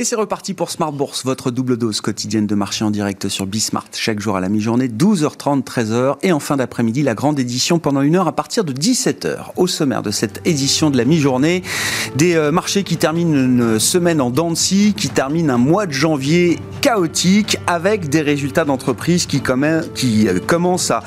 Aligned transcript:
Et 0.00 0.04
c'est 0.04 0.16
reparti 0.16 0.54
pour 0.54 0.70
Smart 0.70 0.92
Bourse, 0.92 1.26
votre 1.26 1.50
double 1.50 1.76
dose 1.76 2.00
quotidienne 2.00 2.46
de 2.46 2.54
marché 2.54 2.86
en 2.86 2.90
direct 2.90 3.28
sur 3.28 3.44
Bismart, 3.44 3.84
chaque 3.92 4.18
jour 4.18 4.34
à 4.34 4.40
la 4.40 4.48
mi-journée, 4.48 4.88
12h30, 4.88 5.62
13h, 5.62 6.16
et 6.22 6.32
en 6.32 6.40
fin 6.40 6.56
d'après-midi, 6.56 7.02
la 7.02 7.12
grande 7.12 7.38
édition 7.38 7.78
pendant 7.78 8.00
une 8.00 8.16
heure 8.16 8.26
à 8.26 8.32
partir 8.32 8.64
de 8.64 8.72
17h. 8.72 9.50
Au 9.56 9.66
sommaire 9.66 10.00
de 10.00 10.10
cette 10.10 10.40
édition 10.46 10.88
de 10.88 10.96
la 10.96 11.04
mi-journée, 11.04 11.62
des 12.16 12.34
euh, 12.34 12.50
marchés 12.50 12.82
qui 12.82 12.96
terminent 12.96 13.34
une 13.34 13.78
semaine 13.78 14.22
en 14.22 14.30
dents 14.30 14.54
qui 14.54 15.10
terminent 15.12 15.52
un 15.52 15.58
mois 15.58 15.84
de 15.84 15.92
janvier 15.92 16.58
chaotique, 16.80 17.58
avec 17.66 18.08
des 18.08 18.22
résultats 18.22 18.64
d'entreprise 18.64 19.26
qui, 19.26 19.42
euh, 19.46 20.38
commencent 20.46 20.92
à, 20.92 21.02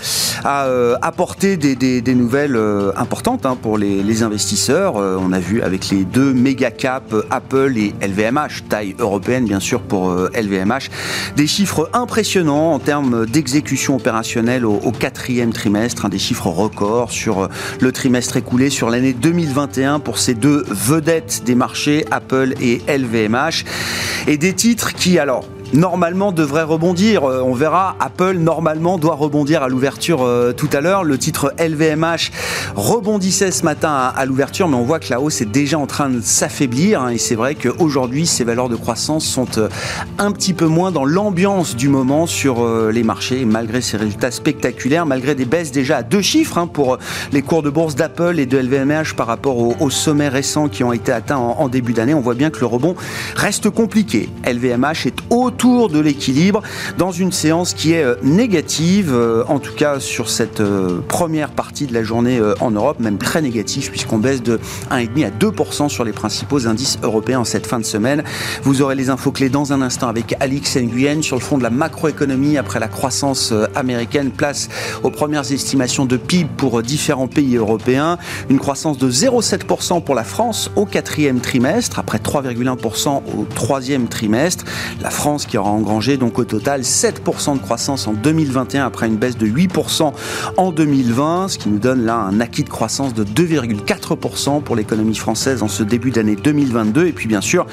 euh, 0.67 0.97
apporter 1.01 1.57
des, 1.57 2.13
nouvelles 2.13 2.59
importantes 2.95 3.47
hein, 3.47 3.57
pour 3.59 3.79
les, 3.79 4.21
investisseurs. 4.21 4.97
on 4.97 5.33
a 5.33 5.39
vu 5.39 5.63
avec 5.63 5.89
les 5.89 6.03
deux 6.03 6.31
méga 6.31 6.69
caps, 6.69 7.15
Apple 7.31 7.73
et 7.75 7.95
LVMH, 7.99 8.82
européenne 8.99 9.45
bien 9.45 9.59
sûr 9.59 9.81
pour 9.81 10.11
LVMH, 10.11 10.71
euh, 10.71 11.35
des 11.35 11.47
chiffres 11.47 11.89
impressionnants 11.93 12.73
en 12.73 12.79
termes 12.79 13.25
d'exécution 13.25 13.95
opérationnelle 13.95 14.65
au, 14.65 14.91
quatrième 14.91 15.53
trimestre, 15.53 16.05
un 16.05 16.09
des 16.09 16.19
chiffres 16.19 16.47
records 16.47 17.11
sur 17.11 17.43
euh, 17.43 17.47
le 17.79 17.91
trimestre 17.91 18.37
écoulé 18.37 18.69
sur 18.69 18.89
l'année 18.89 19.13
2021 19.13 19.99
pour 19.99 20.17
ces 20.17 20.33
deux 20.33 20.63
vedettes 20.69 21.43
des 21.45 21.55
marchés, 21.55 22.05
Apple 22.11 22.53
et 22.61 22.81
LVMH, 22.87 23.65
et 24.27 24.37
des 24.37 24.53
titres 24.53 24.93
qui 24.93 25.19
alors 25.19 25.45
normalement 25.73 26.31
devrait 26.31 26.63
rebondir. 26.63 27.23
Euh, 27.23 27.41
on 27.41 27.53
verra, 27.53 27.95
Apple 27.99 28.37
normalement 28.37 28.97
doit 28.97 29.15
rebondir 29.15 29.63
à 29.63 29.69
l'ouverture 29.69 30.23
euh, 30.23 30.53
tout 30.53 30.69
à 30.71 30.81
l'heure. 30.81 31.03
Le 31.03 31.17
titre 31.17 31.53
LVMH 31.59 32.31
rebondissait 32.75 33.51
ce 33.51 33.63
matin 33.63 33.91
à, 34.15 34.25
l'ouverture, 34.25 34.67
mais 34.67 34.75
on 34.75 34.83
voit 34.83 34.99
que 34.99 35.09
la 35.09 35.19
hausse 35.19 35.41
est 35.41 35.51
déjà 35.51 35.79
en 35.79 35.87
train 35.87 36.09
de 36.09 36.21
s'affaiblir. 36.21 37.01
Hein, 37.01 37.09
et 37.09 37.17
c'est 37.17 37.35
vrai 37.35 37.55
qu'aujourd'hui, 37.55 38.25
ces 38.25 38.43
valeurs 38.43 38.69
de 38.69 38.75
croissance 38.75 39.25
sont 39.25 39.47
euh, 39.57 39.69
un 40.19 40.31
petit 40.31 40.53
peu 40.53 40.67
moins 40.67 40.91
dans 40.91 41.05
l'ambiance 41.05 41.75
du 41.75 41.89
moment 41.89 42.27
sur 42.27 42.63
les 42.91 43.03
marchés, 43.03 43.45
malgré 43.45 43.81
ces 43.81 43.97
résultats 43.97 44.31
spectaculaires, 44.31 45.05
malgré 45.05 45.35
des 45.35 45.45
baisses 45.45 45.71
déjà 45.71 45.97
à 45.97 46.03
deux 46.03 46.21
chiffres 46.21 46.57
hein, 46.57 46.67
pour 46.67 46.97
les 47.31 47.41
cours 47.41 47.63
de 47.63 47.69
bourse 47.69 47.95
d'Apple 47.95 48.39
et 48.39 48.45
de 48.45 48.57
LVMH 48.57 49.15
par 49.15 49.27
rapport 49.27 49.57
aux, 49.57 49.89
sommets 49.89 50.29
récents 50.29 50.69
qui 50.69 50.83
ont 50.83 50.93
été 50.93 51.11
atteints 51.11 51.37
en, 51.37 51.59
en 51.59 51.67
début 51.67 51.93
d'année. 51.93 52.13
On 52.13 52.21
voit 52.21 52.33
bien 52.33 52.49
que 52.49 52.59
le 52.59 52.65
rebond 52.65 52.95
reste 53.35 53.69
compliqué. 53.69 54.29
LVMH 54.45 55.07
est 55.07 55.17
autour 55.29 55.62
de 55.63 55.99
l'équilibre 55.99 56.61
dans 56.97 57.11
une 57.11 57.31
séance 57.31 57.73
qui 57.73 57.93
est 57.93 58.03
euh, 58.03 58.15
négative, 58.21 59.11
euh, 59.13 59.45
en 59.47 59.59
tout 59.59 59.73
cas 59.73 60.01
sur 60.01 60.29
cette 60.29 60.59
euh, 60.59 60.99
première 61.07 61.51
partie 61.51 61.87
de 61.87 61.93
la 61.93 62.03
journée 62.03 62.41
en 62.59 62.71
Europe, 62.71 62.99
même 62.99 63.17
très 63.17 63.41
négative 63.41 63.89
puisqu'on 63.89 64.17
baisse 64.17 64.43
de 64.43 64.59
1,5 64.91 65.25
à 65.25 65.29
2% 65.29 65.87
sur 65.87 66.03
les 66.03 66.11
principaux 66.11 66.67
indices 66.67 66.99
européens 67.01 67.39
en 67.39 67.43
cette 67.45 67.65
fin 67.65 67.79
de 67.79 67.85
semaine. 67.85 68.23
Vous 68.63 68.81
aurez 68.81 68.95
les 68.95 69.09
infos 69.09 69.31
clés 69.31 69.47
dans 69.47 69.71
un 69.71 69.81
instant 69.81 70.09
avec 70.09 70.35
Alix 70.41 70.75
Nguyen 70.75 71.21
sur 71.21 71.37
le 71.37 71.41
fond 71.41 71.57
de 71.57 71.63
la 71.63 71.69
macroéconomie 71.69 72.57
après 72.57 72.79
la 72.79 72.89
croissance 72.89 73.53
américaine. 73.75 74.31
Place 74.31 74.67
aux 75.03 75.11
premières 75.11 75.51
estimations 75.51 76.05
de 76.05 76.17
PIB 76.17 76.49
pour 76.57 76.81
différents 76.81 77.27
pays 77.27 77.55
européens. 77.55 78.17
Une 78.49 78.59
croissance 78.59 78.97
de 78.97 79.09
0,7% 79.09 80.03
pour 80.03 80.15
la 80.15 80.23
France 80.23 80.71
au 80.75 80.85
quatrième 80.85 81.39
trimestre, 81.39 81.99
après 81.99 82.17
3,1% 82.17 83.21
au 83.37 83.45
troisième 83.55 84.07
trimestre. 84.07 84.65
La 85.01 85.09
France 85.09 85.45
qui 85.45 85.52
aura 85.57 85.71
engrangé 85.71 86.17
donc 86.17 86.39
au 86.39 86.43
total 86.43 86.81
7% 86.81 87.55
de 87.55 87.59
croissance 87.59 88.07
en 88.07 88.13
2021 88.13 88.85
après 88.85 89.07
une 89.07 89.17
baisse 89.17 89.37
de 89.37 89.47
8% 89.47 90.13
en 90.57 90.71
2020, 90.71 91.47
ce 91.47 91.57
qui 91.57 91.69
nous 91.69 91.79
donne 91.79 92.05
là 92.05 92.15
un 92.15 92.39
acquis 92.39 92.63
de 92.63 92.69
croissance 92.69 93.13
de 93.13 93.23
2,4% 93.23 94.61
pour 94.61 94.75
l'économie 94.75 95.15
française 95.15 95.63
en 95.63 95.67
ce 95.67 95.83
début 95.83 96.11
d'année 96.11 96.35
2022. 96.35 97.07
Et 97.07 97.11
puis 97.11 97.27
bien 97.27 97.41
sûr, 97.41 97.65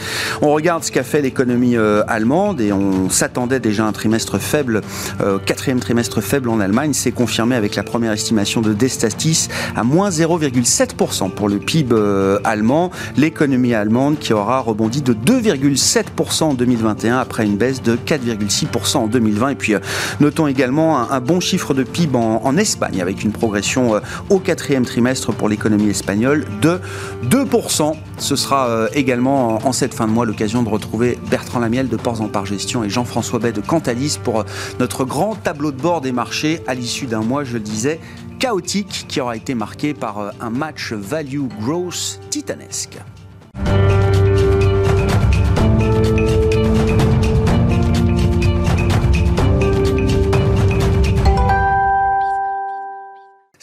on 0.43 0.53
regarde 0.53 0.85
ce 0.85 0.91
qu'a 0.91 1.03
fait 1.03 1.23
l'économie 1.23 1.77
euh, 1.77 2.03
allemande 2.09 2.61
et 2.61 2.73
on 2.73 3.11
s'attendait 3.11 3.61
déjà 3.61 3.85
à 3.85 3.89
un 3.89 3.93
trimestre 3.93 4.39
faible, 4.39 4.81
euh, 5.21 5.39
quatrième 5.39 5.81
trimestre 5.81 6.21
faible 6.21 6.49
en 6.49 6.61
Allemagne. 6.61 6.93
C'est 6.93 7.13
confirmé 7.13 7.55
avec 7.55 7.77
la 7.77 7.83
première 7.83 8.13
estimation 8.13 8.61
de 8.61 8.73
Destatis 8.73 9.49
à 9.77 9.85
moins 9.85 10.11
0,7% 10.11 11.31
pour 11.31 11.49
le 11.49 11.59
PIB 11.59 11.95
euh, 11.95 12.39
allemand. 12.45 12.91
L'économie 13.17 13.75
allemande 13.75 14.19
qui 14.19 14.33
aura 14.33 14.61
rebondi 14.61 15.03
de 15.03 15.15
2,7% 15.15 16.43
en 16.43 16.55
2021 16.55 17.19
après 17.19 17.45
une 17.45 17.57
baisse 17.57 17.70
de 17.79 17.97
4,6% 17.97 18.97
en 18.97 19.07
2020. 19.07 19.51
Et 19.51 19.55
puis, 19.55 19.75
euh, 19.75 19.81
notons 20.19 20.47
également 20.47 21.11
un, 21.11 21.21
bon 21.21 21.41
chiffre 21.41 21.75
de 21.75 21.85
PIB 21.85 22.17
en, 22.17 22.57
Espagne, 22.57 23.01
avec 23.01 23.23
une 23.23 23.33
progression 23.33 23.95
euh, 23.95 24.01
au 24.29 24.39
quatrième 24.39 24.85
trimestre 24.85 25.33
pour 25.33 25.49
l'économie 25.49 25.91
espagnole 25.91 26.47
de 26.61 26.81
2%. 27.29 27.95
Ce 28.19 28.37
sera 28.37 28.69
euh, 28.69 28.89
également 28.93 29.65
en 29.67 29.73
cette 29.73 29.95
fin 29.95 30.07
de 30.07 30.13
mois 30.13 30.27
l'occasion 30.27 30.63
de 30.63 30.69
retrouver 30.69 31.19
Bertrand 31.31 31.61
Lamiel 31.61 31.89
de 31.89 31.97
Ports 31.97 32.21
en 32.21 32.29
Par 32.29 32.47
Gestion 32.47 32.83
et 32.83 32.91
Jean-François 32.91 33.39
Bay 33.39 33.53
de 33.53 33.61
Cantalis 33.61 34.19
pour 34.23 34.45
notre 34.79 35.05
grand 35.05 35.35
tableau 35.35 35.71
de 35.71 35.81
bord 35.81 36.01
des 36.01 36.13
marchés 36.13 36.61
à 36.67 36.75
l'issue 36.75 37.07
d'un 37.07 37.23
mois, 37.23 37.45
je 37.45 37.55
le 37.55 37.61
disais, 37.61 38.01
chaotique 38.39 39.07
qui 39.09 39.21
aura 39.21 39.37
été 39.37 39.55
marqué 39.55 39.95
par 39.95 40.33
un 40.41 40.51
match 40.51 40.93
value 40.93 41.47
growth 41.61 42.21
titanesque. 42.31 42.99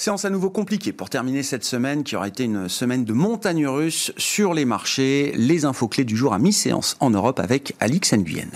Séance 0.07 0.23
à 0.23 0.29
nouveau 0.29 0.49
compliquée 0.49 0.93
pour 0.93 1.09
terminer 1.09 1.43
cette 1.43 1.65
semaine 1.65 2.05
qui 2.05 2.15
aura 2.15 2.29
été 2.29 2.45
une 2.45 2.69
semaine 2.69 3.03
de 3.03 3.11
montagne 3.11 3.67
russe 3.67 4.13
sur 4.15 4.53
les 4.53 4.63
marchés. 4.63 5.33
Les 5.35 5.65
infos 5.65 5.89
clés 5.89 6.05
du 6.05 6.15
jour 6.15 6.33
à 6.33 6.39
mi-séance 6.39 6.95
en 7.01 7.09
Europe 7.09 7.41
avec 7.41 7.75
Alix 7.81 8.13
Nguyen. 8.13 8.47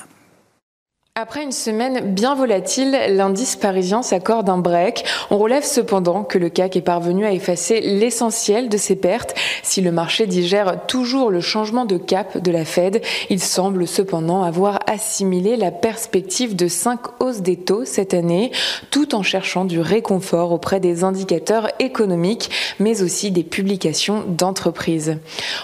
Après 1.15 1.43
une 1.43 1.51
semaine 1.51 2.13
bien 2.13 2.35
volatile, 2.35 2.97
l'indice 3.09 3.57
parisien 3.57 4.01
s'accorde 4.01 4.47
un 4.47 4.59
break. 4.59 5.03
On 5.29 5.37
relève 5.37 5.65
cependant 5.65 6.23
que 6.23 6.37
le 6.37 6.47
CAC 6.47 6.77
est 6.77 6.81
parvenu 6.81 7.25
à 7.25 7.33
effacer 7.33 7.81
l'essentiel 7.81 8.69
de 8.69 8.77
ses 8.77 8.95
pertes. 8.95 9.35
Si 9.61 9.81
le 9.81 9.91
marché 9.91 10.25
digère 10.25 10.85
toujours 10.87 11.29
le 11.29 11.41
changement 11.41 11.83
de 11.83 11.97
cap 11.97 12.37
de 12.37 12.49
la 12.49 12.63
Fed, 12.63 13.01
il 13.29 13.41
semble 13.41 13.87
cependant 13.87 14.43
avoir 14.43 14.79
assimilé 14.87 15.57
la 15.57 15.71
perspective 15.71 16.55
de 16.55 16.69
5 16.69 17.01
hausses 17.19 17.41
des 17.41 17.57
taux 17.57 17.83
cette 17.83 18.13
année, 18.13 18.53
tout 18.89 19.13
en 19.13 19.21
cherchant 19.21 19.65
du 19.65 19.81
réconfort 19.81 20.53
auprès 20.53 20.79
des 20.79 21.03
indicateurs 21.03 21.67
économiques, 21.79 22.49
mais 22.79 23.01
aussi 23.01 23.31
des 23.31 23.43
publications 23.43 24.23
d'entreprises. 24.29 25.17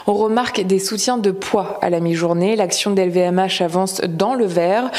On 0.08 0.14
remarque 0.14 0.60
des 0.60 0.80
soutiens 0.80 1.18
de 1.18 1.32
poids 1.32 1.80
à 1.82 1.90
la 1.90 2.02
mi-journée. 2.02 2.58
L'action 2.58 2.92
d'LVMH 2.92 3.62
avance 3.62 4.02
dans 4.02 4.34
le 4.34 4.46
vert. 4.46 4.92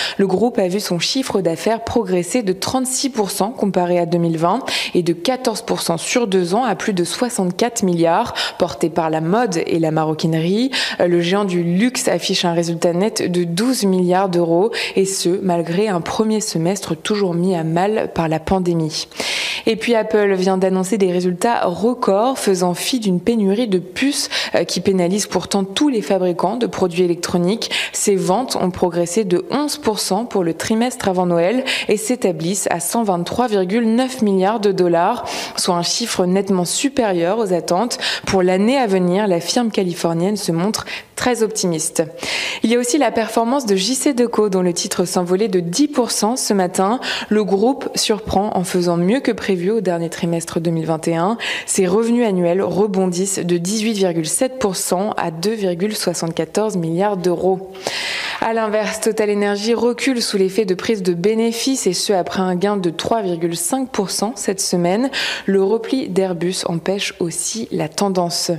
A 0.47 0.69
vu 0.69 0.81
son 0.81 0.99
chiffre 0.99 1.41
d'affaires 1.41 1.83
progresser 1.85 2.43
de 2.43 2.53
36% 2.53 3.53
comparé 3.55 3.99
à 3.99 4.07
2020 4.07 4.61
et 4.95 5.03
de 5.03 5.13
14% 5.13 5.99
sur 5.99 6.27
deux 6.27 6.55
ans 6.55 6.65
à 6.65 6.77
plus 6.77 6.93
de 6.93 7.05
64 7.05 7.83
milliards, 7.83 8.35
porté 8.59 8.89
par 8.89 9.11
la 9.11 9.21
mode 9.21 9.61
et 9.67 9.79
la 9.79 9.91
maroquinerie. 9.91 10.71
Le 11.01 11.21
géant 11.21 11.45
du 11.45 11.63
luxe 11.63 12.09
affiche 12.09 12.45
un 12.45 12.53
résultat 12.53 12.93
net 12.93 13.31
de 13.31 13.45
12 13.45 13.85
milliards 13.85 14.29
d'euros 14.29 14.71
et 14.97 15.05
ce, 15.05 15.29
malgré 15.43 15.89
un 15.89 16.01
premier 16.01 16.41
semestre 16.41 16.97
toujours 16.97 17.35
mis 17.35 17.55
à 17.55 17.65
mal 17.65 18.11
par 18.15 18.29
la 18.29 18.39
pandémie. 18.39 19.09
Et 19.67 19.77
puis 19.77 19.95
Apple 19.95 20.35
vient 20.35 20.57
d'annoncer 20.57 20.99
des 20.99 21.13
résultats 21.13 21.67
records 21.67 22.39
faisant 22.39 22.75
fi 22.75 23.01
d'une 23.01 23.21
pénurie 23.21 23.69
de 23.69 23.79
puces 23.79 24.31
euh, 24.55 24.65
qui 24.65 24.81
pénalise 24.81 25.27
pourtant 25.27 25.65
tous 25.65 25.89
les 25.89 26.01
fabricants 26.01 26.57
de 26.57 26.67
produits 26.67 27.03
électroniques. 27.03 27.71
Ses 27.93 28.17
ventes 28.17 28.57
ont 28.57 28.71
progressé 28.71 29.25
de 29.25 29.45
11% 29.51 30.28
pour 30.29 30.45
le 30.45 30.55
trimestre 30.55 31.09
avant 31.09 31.27
Noël 31.27 31.65
et 31.89 31.97
s'établissent 31.97 32.69
à 32.71 32.79
123,9 32.79 34.25
milliards 34.25 34.61
de 34.61 34.73
dollars, 34.73 35.25
soit 35.57 35.75
un 35.75 35.83
chiffre 35.83 36.27
nettement 36.27 36.65
supérieur 36.65 37.39
aux 37.39 37.53
attentes. 37.53 37.99
Pour 38.27 38.43
l'année 38.43 38.79
à 38.79 38.87
venir, 38.87 39.27
la 39.27 39.41
firme 39.41 39.71
californienne 39.71 40.37
se 40.37 40.53
montre 40.53 40.85
très 41.19 41.43
optimiste. 41.43 42.05
Il 42.63 42.71
y 42.71 42.77
a 42.77 42.79
aussi 42.79 42.97
la 42.97 43.11
performance 43.11 43.67
de 43.67 43.75
JC 43.75 44.15
Deco 44.15 44.49
dont 44.49 44.63
le 44.63 44.73
titre 44.73 45.05
s'envolait 45.05 45.49
de 45.49 45.61
10% 45.61 46.37
ce 46.37 46.55
matin. 46.55 47.01
Le 47.29 47.43
groupe 47.43 47.89
surprend 47.97 48.57
en 48.57 48.63
faisant 48.63 48.97
mieux 48.97 49.21
que 49.21 49.33
prévu 49.33 49.71
au 49.71 49.81
dernier 49.81 50.11
trimestre 50.11 50.61
2021. 50.61 51.37
Ses 51.67 51.87
revenus 51.87 52.27
annuels 52.27 52.63
rebondissent 52.63 53.41
de 53.41 53.59
18,7% 53.59 55.13
à 55.17 55.31
2,74 55.31 56.79
milliards 56.79 57.17
d'euros. 57.17 57.73
À 58.41 58.53
l'inverse, 58.53 59.01
Total 59.01 59.33
Energy 59.33 59.75
recule 59.75 60.23
sous 60.23 60.39
l'effet 60.39 60.65
de 60.65 60.77
prise 60.77 61.03
de 61.03 61.13
bénéfices 61.13 61.89
et 61.89 61.93
ce 61.93 62.13
après 62.13 62.41
un 62.41 62.55
gain 62.55 62.77
de 62.77 62.89
3,5% 62.89 64.35
cette 64.37 64.61
semaine. 64.61 65.11
Le 65.47 65.65
repli 65.65 66.09
d'Airbus 66.09 66.59
empêche 66.67 67.15
aussi 67.19 67.67
la 67.73 67.89
tendance. 67.89 68.53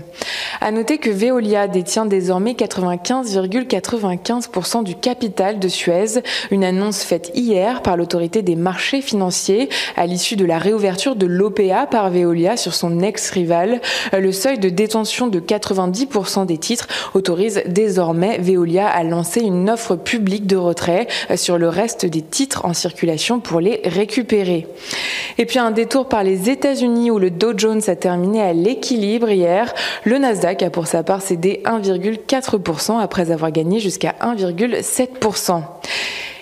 À 0.60 0.72
noter 0.72 0.98
que 0.98 1.10
Veolia 1.10 1.70
détient 1.70 2.06
désormais 2.06 2.52
95,95% 2.54 4.84
du 4.84 4.96
capital 4.96 5.60
de 5.60 5.70
Suez, 5.70 6.24
une 6.52 6.66
annonce 6.66 7.04
faite 7.04 7.32
hier 7.34 7.82
par 7.82 7.96
l'autorité 7.96 8.42
des 8.42 8.58
marchés 8.58 9.02
financiers 9.02 9.70
à 9.96 10.08
l'issue 10.08 10.36
de 10.36 10.44
la 10.44 10.58
réouverture 10.58 11.16
de 11.16 11.25
l'OPA 11.25 11.88
par 11.90 12.10
Veolia 12.10 12.58
sur 12.58 12.74
son 12.74 13.00
ex-rival. 13.00 13.80
Le 14.12 14.32
seuil 14.34 14.60
de 14.60 14.68
détention 14.68 15.28
de 15.28 15.40
90% 15.40 16.46
des 16.46 16.58
titres 16.58 16.90
autorise 17.14 17.64
désormais 17.66 18.40
Veolia 18.40 18.90
à 18.90 19.04
lancer 19.04 19.40
une 19.40 19.69
offre 19.69 19.95
publique 19.95 20.48
de 20.48 20.57
retrait 20.57 21.07
sur 21.36 21.57
le 21.57 21.69
reste 21.69 22.06
des 22.06 22.21
titres 22.21 22.66
en 22.66 22.74
circulation 22.74 23.39
pour 23.39 23.60
les 23.60 23.81
récupérer. 23.86 24.68
Et 25.38 25.45
puis 25.45 25.60
un 25.60 25.71
détour 25.71 26.10
par 26.10 26.24
les 26.24 26.50
États-Unis 26.50 27.12
où 27.12 27.19
le 27.19 27.30
Dow 27.30 27.57
Jones 27.57 27.81
a 27.88 27.95
terminé 27.95 28.42
à 28.42 28.54
l'équilibre 28.54 29.30
hier. 29.30 29.74
Le 30.04 30.18
Nasdaq 30.18 30.63
a 30.63 30.69
pour 30.69 30.88
sa 30.88 31.04
part 31.04 31.21
cédé 31.21 31.62
1,4% 31.66 33.00
après 33.00 33.31
avoir 33.31 33.51
gagné 33.51 33.80
jusqu'à 33.80 34.16
1,7%. 34.21 35.62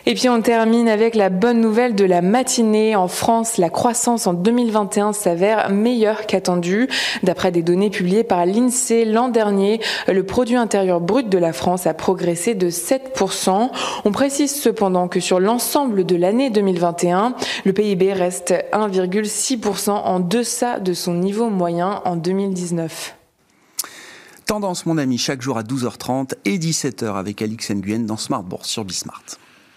Et 0.10 0.14
puis 0.14 0.30
on 0.30 0.42
termine 0.42 0.88
avec 0.88 1.16
la 1.16 1.28
bonne 1.28 1.60
nouvelle 1.60 1.94
de 1.94 2.06
la 2.06 2.22
matinée. 2.22 2.96
En 2.96 3.10
France, 3.10 3.58
la 3.58 3.70
croissance 3.70 4.26
en 4.26 4.34
2021 4.34 5.12
s'avère 5.12 5.70
meilleure 5.70 6.28
qu'attendue. 6.28 6.88
D'après 7.24 7.52
des 7.52 7.62
données 7.62 7.90
publiées 7.90 8.24
par 8.24 8.46
l'INSEE 8.46 9.04
l'an 9.04 9.28
dernier, 9.28 9.82
le 10.08 10.24
produit 10.24 10.56
intérieur 10.56 11.02
brut 11.02 11.28
de 11.28 11.38
la 11.38 11.52
France 11.52 11.88
a 11.88 11.94
progressé 11.94 12.56
de 12.56 12.70
7%. 12.70 13.70
On 14.06 14.12
précise 14.14 14.56
cependant 14.56 15.10
que 15.10 15.20
sur 15.20 15.42
l'ensemble 15.42 16.06
de 16.06 16.16
l'année 16.16 16.52
2021, 16.52 17.36
le 17.66 17.74
PIB 17.74 18.14
reste 18.14 18.54
1,6% 18.72 19.90
en 19.90 20.22
deçà 20.22 20.80
de 20.80 20.94
son 20.94 21.16
niveau 21.16 21.50
moyen 21.50 22.02
en 22.06 22.16
2019. 22.16 23.14
Tendance, 24.46 24.86
mon 24.86 24.98
ami, 24.98 25.18
chaque 25.18 25.42
jour 25.42 25.58
à 25.58 25.64
12h30 25.64 26.36
et 26.46 26.58
17h 26.58 27.14
avec 27.16 27.42
Alix 27.42 27.72
Nguyen 27.72 28.06
dans 28.06 28.16
Smart 28.16 28.44
Bourse 28.44 28.70
sur 28.70 28.86
Bismart. 28.86 29.26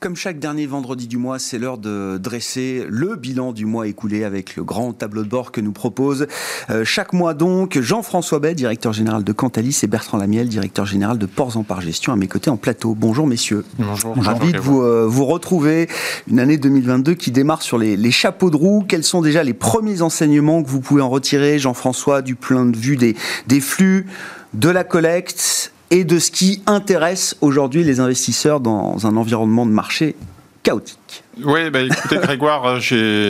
Comme 0.00 0.16
chaque 0.16 0.38
dernier 0.38 0.64
vendredi 0.64 1.08
du 1.08 1.18
mois, 1.18 1.38
c'est 1.38 1.58
l'heure 1.58 1.76
de 1.76 2.16
dresser 2.16 2.86
le 2.88 3.16
bilan 3.16 3.52
du 3.52 3.66
mois 3.66 3.86
écoulé 3.86 4.24
avec 4.24 4.56
le 4.56 4.64
grand 4.64 4.94
tableau 4.94 5.24
de 5.24 5.28
bord 5.28 5.52
que 5.52 5.60
nous 5.60 5.72
propose 5.72 6.26
euh, 6.70 6.86
chaque 6.86 7.12
mois 7.12 7.34
donc 7.34 7.78
Jean-François 7.78 8.38
Bay, 8.38 8.54
directeur 8.54 8.94
général 8.94 9.24
de 9.24 9.32
Cantalis, 9.32 9.80
et 9.82 9.86
Bertrand 9.86 10.16
Lamiel, 10.16 10.48
directeur 10.48 10.86
général 10.86 11.18
de 11.18 11.26
Ports 11.26 11.58
en 11.58 11.64
Par 11.64 11.82
Gestion, 11.82 12.14
à 12.14 12.16
mes 12.16 12.28
côtés 12.28 12.48
en 12.48 12.56
plateau. 12.56 12.94
Bonjour 12.94 13.26
messieurs. 13.26 13.62
Bonjour. 13.78 14.16
Ravi 14.16 14.52
de 14.52 14.58
vous, 14.58 14.80
euh, 14.80 15.04
vous 15.06 15.26
retrouver. 15.26 15.86
Une 16.30 16.40
année 16.40 16.56
2022 16.56 17.12
qui 17.12 17.30
démarre 17.30 17.60
sur 17.60 17.76
les, 17.76 17.98
les, 17.98 18.10
chapeaux 18.10 18.48
de 18.48 18.56
roue. 18.56 18.82
Quels 18.88 19.04
sont 19.04 19.20
déjà 19.20 19.44
les 19.44 19.52
premiers 19.52 20.00
enseignements 20.00 20.62
que 20.62 20.70
vous 20.70 20.80
pouvez 20.80 21.02
en 21.02 21.10
retirer, 21.10 21.58
Jean-François, 21.58 22.22
du 22.22 22.36
plein 22.36 22.64
de 22.64 22.76
vue 22.76 22.96
des, 22.96 23.16
des 23.48 23.60
flux, 23.60 24.06
de 24.54 24.70
la 24.70 24.82
collecte 24.82 25.72
et 25.90 26.04
de 26.04 26.18
ce 26.18 26.30
qui 26.30 26.62
intéresse 26.66 27.36
aujourd'hui 27.40 27.84
les 27.84 28.00
investisseurs 28.00 28.60
dans 28.60 29.06
un 29.06 29.16
environnement 29.16 29.66
de 29.66 29.72
marché 29.72 30.14
chaotique. 30.62 31.24
Oui, 31.44 31.70
bah, 31.70 31.80
écoutez 31.80 32.16
Grégoire, 32.22 32.64
euh, 32.66 32.78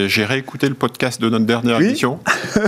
j'ai 0.07 0.25
réécouté 0.25 0.67
le 0.67 0.75
podcast 0.75 1.21
de 1.21 1.29
notre 1.29 1.45
dernière 1.45 1.79
émission. 1.79 2.19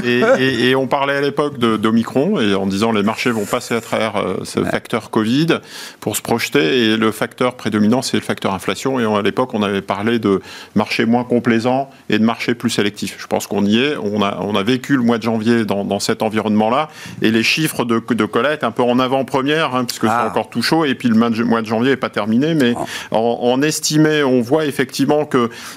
Et, 0.04 0.76
on 0.76 0.88
parlait 0.88 1.18
à 1.18 1.22
l'époque 1.22 1.60
d'Omicron 1.60 2.40
et 2.40 2.56
en 2.56 2.66
disant 2.66 2.92
les 2.92 3.04
marchés 3.04 3.32
vont 3.32 3.46
passer 3.46 3.76
à 3.76 3.82
travers 3.82 4.16
euh, 4.16 4.38
ce 4.44 4.64
facteur 4.64 5.10
Covid 5.12 5.60
pour 6.00 6.16
se 6.16 6.22
projeter 6.22 6.86
et 6.86 6.98
le 6.98 7.12
facteur 7.12 7.56
prédominant 7.56 8.02
c'est 8.02 8.18
le 8.18 8.24
facteur 8.24 8.54
inflation. 8.54 9.00
Et 9.00 9.06
à 9.06 9.22
l'époque 9.22 9.54
on 9.54 9.62
avait 9.62 9.82
parlé 9.82 10.20
de 10.20 10.42
marché 10.76 11.06
moins 11.06 11.24
complaisant 11.24 11.90
et 12.10 12.18
de 12.18 12.24
marché 12.24 12.56
plus 12.56 12.70
sélectif. 12.70 13.18
Je 13.20 13.28
pense 13.28 13.48
qu'on 13.48 13.66
y 13.66 13.80
est, 13.80 13.96
on 13.98 14.22
a, 14.24 14.40
on 14.42 14.56
a 14.56 14.64
vécu 14.64 14.96
le 14.96 15.04
mois 15.04 15.18
de 15.18 15.24
janvier 15.24 15.66
dans, 15.66 16.00
cet 16.00 16.22
environnement-là. 16.24 16.90
Et 17.22 17.32
les 17.32 17.44
chiffres 17.44 17.86
de, 17.86 18.02
de 18.10 18.26
collecte 18.26 18.64
un 18.64 18.72
peu 18.72 18.84
en 18.84 19.00
avant-première 19.00 19.76
hein, 19.76 19.86
puisque 19.86 20.06
c'est 20.06 20.12
ah. 20.12 20.28
encore 20.28 20.50
tout 20.50 20.62
chaud 20.62 20.86
et 20.86 20.96
puis 20.96 21.10
le 21.10 21.16
mois 21.16 21.62
de 21.62 21.68
janvier 21.68 21.92
n'est 21.92 21.98
pas 21.98 22.10
terminé. 22.10 22.56
Mais 22.56 22.74
ah. 22.76 22.86
en, 23.12 23.40
en 23.44 23.62
estimé 23.62 24.24
on 24.24 24.42
voit 24.42 24.66
effectivement 24.66 25.26
que 25.26 25.33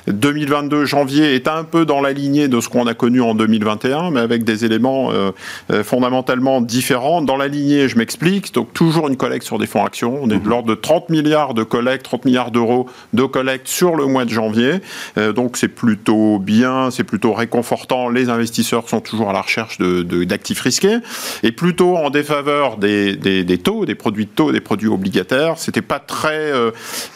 2022 0.07 0.85
janvier 0.85 1.35
est 1.35 1.49
un 1.49 1.65
peu 1.65 1.85
dans 1.85 2.01
la 2.01 2.13
lignée 2.13 2.49
de 2.49 2.61
ce 2.61 2.69
qu'on 2.69 2.87
a 2.87 2.95
connu 2.95 3.21
en 3.21 3.35
2021, 3.35 4.11
mais 4.11 4.21
avec 4.21 4.45
des 4.45 4.65
éléments 4.65 5.11
euh, 5.13 5.31
euh, 5.71 5.85
fondamentalement 5.85 6.61
différents. 6.61 7.23
Dans 7.23 7.37
la 7.37 7.49
lignée, 7.49 7.89
je 7.89 7.99
m'explique, 7.99 8.53
donc 8.55 8.73
toujours 8.73 9.09
une 9.09 9.17
collecte 9.17 9.45
sur 9.45 9.59
des 9.59 9.67
fonds 9.67 9.85
actions. 9.85 10.19
On 10.23 10.31
est 10.31 10.39
de 10.39 10.43
mhm. 10.43 10.49
l'ordre 10.49 10.69
de 10.69 10.75
30 10.75 11.11
milliards 11.11 11.55
de 11.55 11.63
collecte, 11.63 12.05
30 12.05 12.25
milliards 12.25 12.51
d'euros 12.51 12.87
de 13.13 13.25
collecte 13.25 13.69
sur 13.69 13.97
le 13.97 14.07
mois 14.07 14.25
de 14.25 14.31
janvier. 14.31 14.75
Euh, 15.19 15.33
donc 15.33 15.57
c'est 15.57 15.69
plutôt 15.69 16.39
bien, 16.39 16.91
c'est 16.91 17.05
plutôt 17.05 17.33
réconfortant. 17.33 18.09
Les 18.09 18.29
investisseurs 18.29 18.89
sont 18.89 19.01
toujours 19.01 19.31
à 19.31 19.33
la 19.33 19.43
recherche 19.43 19.79
d'actifs 19.79 20.59
de, 20.59 20.63
risqués 20.63 20.97
et 21.43 21.53
plutôt 21.53 21.97
en 21.97 22.11
défaveur 22.11 22.77
des, 22.79 23.17
des, 23.17 23.59
taux, 23.59 23.85
des 23.85 23.95
produits 23.95 24.27
de 24.27 24.31
taux, 24.31 24.53
des 24.53 24.61
produits 24.61 24.89
obligataires. 24.89 25.59
C'était 25.59 25.83
pas 25.83 25.99
très 25.99 26.53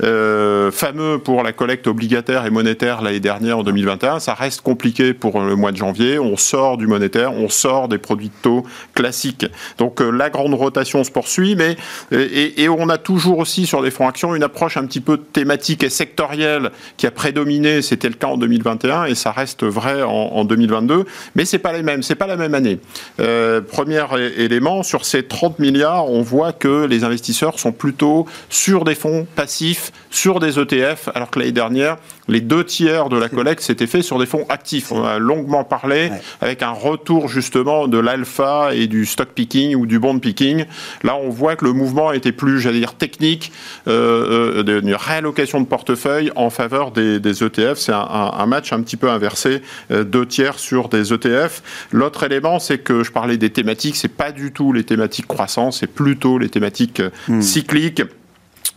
fameux 0.00 1.18
pour 1.18 1.42
la 1.42 1.52
collecte 1.52 1.86
obligataire 1.86 2.19
et 2.28 2.50
monétaire 2.50 3.02
l'année 3.02 3.20
dernière 3.20 3.58
en 3.58 3.62
2021. 3.62 4.20
Ça 4.20 4.34
reste 4.34 4.60
compliqué 4.60 5.14
pour 5.14 5.40
le 5.40 5.56
mois 5.56 5.72
de 5.72 5.76
janvier. 5.76 6.18
On 6.18 6.36
sort 6.36 6.76
du 6.76 6.86
monétaire, 6.86 7.32
on 7.32 7.48
sort 7.48 7.88
des 7.88 7.98
produits 7.98 8.28
de 8.28 8.42
taux 8.42 8.66
classiques. 8.94 9.46
Donc 9.78 10.00
euh, 10.00 10.10
la 10.10 10.28
grande 10.28 10.54
rotation 10.54 11.02
se 11.02 11.10
poursuit, 11.10 11.56
mais 11.56 11.76
et, 12.12 12.68
on 12.68 12.88
a 12.88 12.98
toujours 12.98 13.38
aussi 13.38 13.66
sur 13.66 13.80
les 13.82 13.90
fonds 13.90 14.06
actions 14.06 14.34
une 14.34 14.42
approche 14.42 14.76
un 14.76 14.84
petit 14.86 15.00
peu 15.00 15.16
thématique 15.16 15.82
et 15.82 15.88
sectorielle 15.88 16.70
qui 16.96 17.06
a 17.06 17.10
prédominé. 17.10 17.82
C'était 17.82 18.08
le 18.08 18.14
cas 18.14 18.28
en 18.28 18.36
2021 18.36 19.06
et 19.06 19.14
ça 19.14 19.32
reste 19.32 19.64
vrai 19.64 20.02
en, 20.02 20.44
2022. 20.44 21.04
Mais 21.34 21.44
c'est 21.44 21.58
pas 21.58 21.72
les 21.72 21.82
mêmes, 21.82 22.02
c'est 22.02 22.14
pas 22.14 22.26
la 22.26 22.36
même 22.36 22.54
année. 22.54 22.78
Euh, 23.18 23.60
premier 23.60 24.04
élément 24.36 24.82
sur 24.82 25.04
ces 25.04 25.22
30 25.22 25.58
milliards, 25.58 26.10
on 26.10 26.22
voit 26.22 26.52
que 26.52 26.84
les 26.84 27.04
investisseurs 27.04 27.58
sont 27.58 27.72
plutôt 27.72 28.26
sur 28.48 28.84
des 28.84 28.94
fonds 28.94 29.26
passifs, 29.34 29.92
sur 30.10 30.40
des 30.40 30.58
ETF, 30.58 31.08
alors 31.14 31.30
que 31.30 31.38
l'année 31.38 31.52
dernière 31.52 31.96
les 32.30 32.40
deux 32.40 32.64
tiers 32.64 33.08
de 33.08 33.18
la 33.18 33.28
collecte 33.28 33.62
s'étaient 33.62 33.86
faits 33.86 34.02
sur 34.02 34.18
des 34.18 34.26
fonds 34.26 34.46
actifs. 34.48 34.92
On 34.92 35.04
a 35.04 35.18
longuement 35.18 35.64
parlé 35.64 36.10
avec 36.40 36.62
un 36.62 36.70
retour 36.70 37.28
justement 37.28 37.88
de 37.88 37.98
l'alpha 37.98 38.70
et 38.72 38.86
du 38.86 39.04
stock 39.04 39.28
picking 39.28 39.74
ou 39.74 39.86
du 39.86 39.98
bond 39.98 40.18
picking. 40.18 40.64
Là, 41.02 41.16
on 41.16 41.28
voit 41.28 41.56
que 41.56 41.64
le 41.64 41.72
mouvement 41.72 42.12
était 42.12 42.32
plus, 42.32 42.60
j'allais 42.60 42.78
dire, 42.78 42.94
technique, 42.94 43.52
euh, 43.88 44.58
euh 44.58 44.80
d'une 44.80 44.94
réallocation 44.94 45.60
de 45.60 45.66
portefeuille 45.66 46.30
en 46.36 46.50
faveur 46.50 46.92
des, 46.92 47.18
ETF. 47.42 47.76
C'est 47.76 47.92
un, 47.92 48.46
match 48.46 48.72
un 48.72 48.82
petit 48.82 48.96
peu 48.96 49.10
inversé, 49.10 49.62
euh, 49.90 50.04
deux 50.04 50.26
tiers 50.26 50.58
sur 50.58 50.88
des 50.88 51.12
ETF. 51.12 51.62
L'autre 51.92 52.22
élément, 52.22 52.58
c'est 52.58 52.78
que 52.78 53.02
je 53.02 53.10
parlais 53.10 53.36
des 53.36 53.50
thématiques, 53.50 53.96
c'est 53.96 54.08
pas 54.08 54.32
du 54.32 54.52
tout 54.52 54.72
les 54.72 54.84
thématiques 54.84 55.26
croissance, 55.26 55.80
c'est 55.80 55.86
plutôt 55.86 56.38
les 56.38 56.48
thématiques 56.48 57.02
hmm. 57.28 57.40
cycliques 57.40 58.02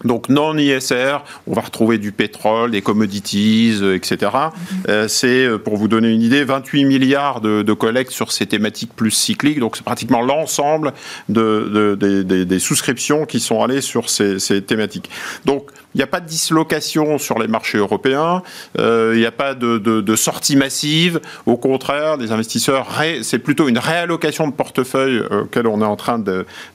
donc 0.04 0.30
non 0.30 0.58
ISR, 0.58 1.18
on 1.48 1.54
va 1.54 1.62
retrouver 1.62 1.98
du 1.98 2.12
pétrole, 2.12 2.72
des 2.72 2.82
commodities, 2.82 3.78
euh, 3.82 3.96
etc. 3.96 4.32
Mhm. 4.34 4.78
Euh, 4.90 5.08
c'est, 5.08 5.46
euh, 5.46 5.58
pour 5.58 5.78
vous 5.78 5.88
donner 5.88 6.10
une 6.10 6.22
idée, 6.22 6.44
28 6.44 6.86
milliards 6.86 7.42
de, 7.42 7.62
de 7.62 7.74
collectes 7.74 8.12
sur 8.12 8.32
ces 8.32 8.46
thématiques 8.46 8.94
plus 8.96 9.12
cycliques. 9.12 9.60
Donc 9.60 9.78
c'est 9.78 9.86
pratiquement 9.86 10.22
l'ensemble 10.22 10.94
de, 11.30 11.96
des 11.96 12.60
souscriptions 12.60 13.26
qui 13.26 13.40
sont 13.40 13.62
allées 13.62 13.82
sur 13.82 14.10
ces, 14.10 14.40
ces 14.40 14.62
thématiques. 14.62 15.10
Donc 15.46 15.70
il 15.94 15.98
n'y 15.98 16.04
a 16.04 16.08
pas 16.08 16.20
de 16.20 16.28
dislocation 16.28 17.18
sur 17.18 17.40
les 17.40 17.48
marchés 17.48 17.78
européens, 17.78 18.42
euh, 18.80 19.12
il 19.14 19.20
n'y 19.20 19.26
a 19.26 19.32
pas 19.32 19.54
de, 19.54 19.78
de, 19.78 20.02
de, 20.02 20.16
sortie 20.16 20.56
massive. 20.56 21.20
Au 21.46 21.58
contraire, 21.58 22.18
les 22.18 22.32
investisseurs, 22.32 22.88
c'est 23.22 23.40
plutôt 23.40 23.68
une 23.68 23.78
réallocation 23.78 24.48
de 24.48 24.54
portefeuille 24.54 25.18
euh, 25.18 25.44
auquel 25.44 25.68
on 25.68 25.82
est 25.82 25.86
en 25.86 25.96
train 25.96 26.24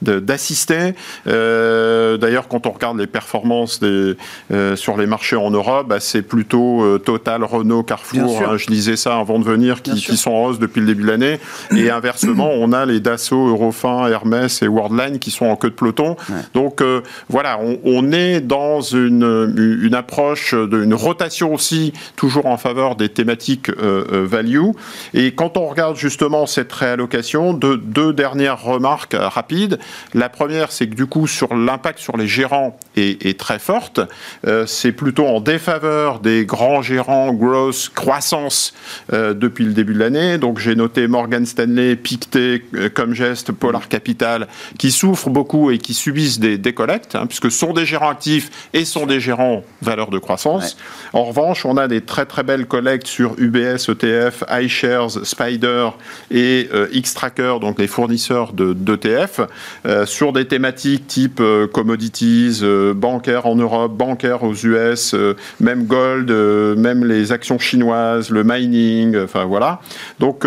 d'assister. 0.02 0.94
Euh, 1.26 2.16
D'ailleurs, 2.16 2.48
quand 2.48 2.66
on 2.66 2.70
regarde 2.70 2.98
les 2.98 3.06
performances 3.06 3.80
des, 3.80 4.16
euh, 4.52 4.76
sur 4.76 4.96
les 4.96 5.06
marchés 5.06 5.36
en 5.36 5.50
Europe, 5.50 5.88
bah, 5.88 6.00
c'est 6.00 6.22
plutôt 6.22 6.98
Total, 6.98 7.42
Renault, 7.42 7.82
Carrefour, 7.82 8.42
hein, 8.42 8.56
je 8.56 8.68
lisais 8.68 8.96
ça 8.96 9.18
avant 9.18 9.38
de 9.38 9.44
venir, 9.44 9.82
qui, 9.82 9.94
qui 9.94 10.16
sont 10.16 10.30
en 10.30 10.44
hausse 10.46 10.58
depuis 10.58 10.80
le 10.80 10.86
début 10.86 11.02
de 11.02 11.08
l'année. 11.08 11.40
Et 11.76 11.90
inversement, 11.98 12.50
on 12.52 12.72
a 12.72 12.86
les 12.86 13.00
Dassault, 13.00 13.48
Eurofin, 13.48 14.06
Hermès 14.08 14.62
et 14.62 14.68
Worldline 14.68 15.18
qui 15.18 15.30
sont 15.30 15.46
en 15.46 15.56
queue 15.56 15.70
de 15.70 15.74
peloton. 15.74 16.16
Donc 16.54 16.82
voilà, 17.28 17.58
on, 17.60 17.78
on 17.84 18.12
est 18.12 18.40
dans 18.40 18.80
une 18.80 19.07
une, 19.08 19.94
approche, 19.94 20.54
d'une 20.54 20.94
rotation 20.94 21.54
aussi, 21.54 21.92
toujours 22.16 22.46
en 22.46 22.56
faveur 22.56 22.96
des 22.96 23.08
thématiques 23.08 23.70
euh, 23.70 24.04
euh, 24.12 24.26
value. 24.26 24.70
Et 25.14 25.32
quand 25.32 25.56
on 25.56 25.66
regarde 25.66 25.96
justement 25.96 26.46
cette 26.46 26.72
réallocation, 26.72 27.54
de, 27.54 27.76
deux 27.76 28.12
dernières 28.12 28.62
remarques 28.62 29.16
rapides. 29.18 29.78
La 30.14 30.28
première, 30.28 30.72
c'est 30.72 30.88
que 30.88 30.94
du 30.94 31.06
coup, 31.06 31.26
sur 31.26 31.54
l'impact 31.54 31.98
sur 31.98 32.16
les 32.16 32.28
gérants 32.28 32.78
est, 32.96 33.38
très 33.38 33.58
forte. 33.58 34.00
Euh, 34.46 34.66
c'est 34.66 34.92
plutôt 34.92 35.26
en 35.26 35.40
défaveur 35.40 36.20
des 36.20 36.44
grands 36.44 36.82
gérants 36.82 37.32
growth, 37.32 37.90
croissance 37.94 38.74
depuis 39.12 39.64
le 39.64 39.72
début 39.72 39.94
de 39.94 39.98
l'année. 39.98 40.38
Donc 40.38 40.58
j'ai 40.58 40.74
noté 40.74 41.06
Morgan 41.06 41.46
Stanley, 41.46 41.96
Pictet, 41.96 42.62
Comgest, 42.94 43.52
Polar 43.52 43.88
Capital, 43.88 44.48
qui 44.78 44.90
souffrent 44.90 45.30
beaucoup 45.30 45.70
et 45.70 45.78
qui 45.78 45.94
subissent 45.94 46.40
des 46.40 46.58
décollectes, 46.58 47.14
hein, 47.14 47.26
puisque 47.26 47.50
sont 47.50 47.72
des 47.72 47.86
gérants 47.86 48.10
actifs 48.10 48.68
et 48.72 48.84
sont 48.84 48.97
des 49.06 49.20
gérants 49.20 49.62
valeurs 49.82 50.10
de 50.10 50.18
croissance. 50.18 50.76
En 51.12 51.24
revanche, 51.24 51.64
on 51.64 51.76
a 51.76 51.88
des 51.88 52.00
très 52.00 52.26
très 52.26 52.42
belles 52.42 52.66
collectes 52.66 53.06
sur 53.06 53.34
UBS, 53.38 53.88
ETF, 53.88 54.44
iShares, 54.50 55.24
Spider 55.24 55.90
et 56.30 56.68
euh, 56.72 56.88
Xtracker, 56.94 57.60
donc 57.60 57.78
les 57.78 57.86
fournisseurs 57.86 58.52
d'ETF, 58.52 59.40
euh, 59.86 60.06
sur 60.06 60.32
des 60.32 60.46
thématiques 60.46 61.06
type 61.06 61.40
euh, 61.40 61.66
commodities, 61.66 62.62
bancaires 62.94 63.46
en 63.46 63.56
Europe, 63.56 63.96
bancaires 63.96 64.42
aux 64.42 64.54
US, 64.54 65.14
même 65.60 65.84
gold, 65.84 66.30
même 66.30 67.04
les 67.04 67.32
actions 67.32 67.58
chinoises, 67.58 68.30
le 68.30 68.44
mining, 68.44 69.16
enfin 69.16 69.44
voilà. 69.44 69.80
Donc 70.18 70.44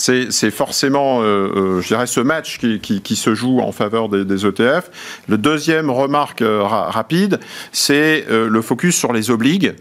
c'est 0.00 0.50
forcément, 0.50 1.20
euh, 1.20 1.24
euh, 1.54 1.80
je 1.80 1.88
dirais, 1.88 2.06
ce 2.06 2.20
match 2.20 2.58
qui, 2.58 3.16
se 3.16 3.34
joue 3.34 3.60
en 3.60 3.72
faveur 3.72 4.08
des, 4.08 4.46
ETF. 4.46 4.90
Le 5.28 5.36
deuxième 5.36 5.90
remarque 5.90 6.40
euh, 6.40 6.62
rapide, 6.62 7.38
c'est 7.72 8.24
le 8.28 8.62
focus 8.62 8.96
sur 8.96 9.12
les 9.12 9.30
obligues 9.30 9.74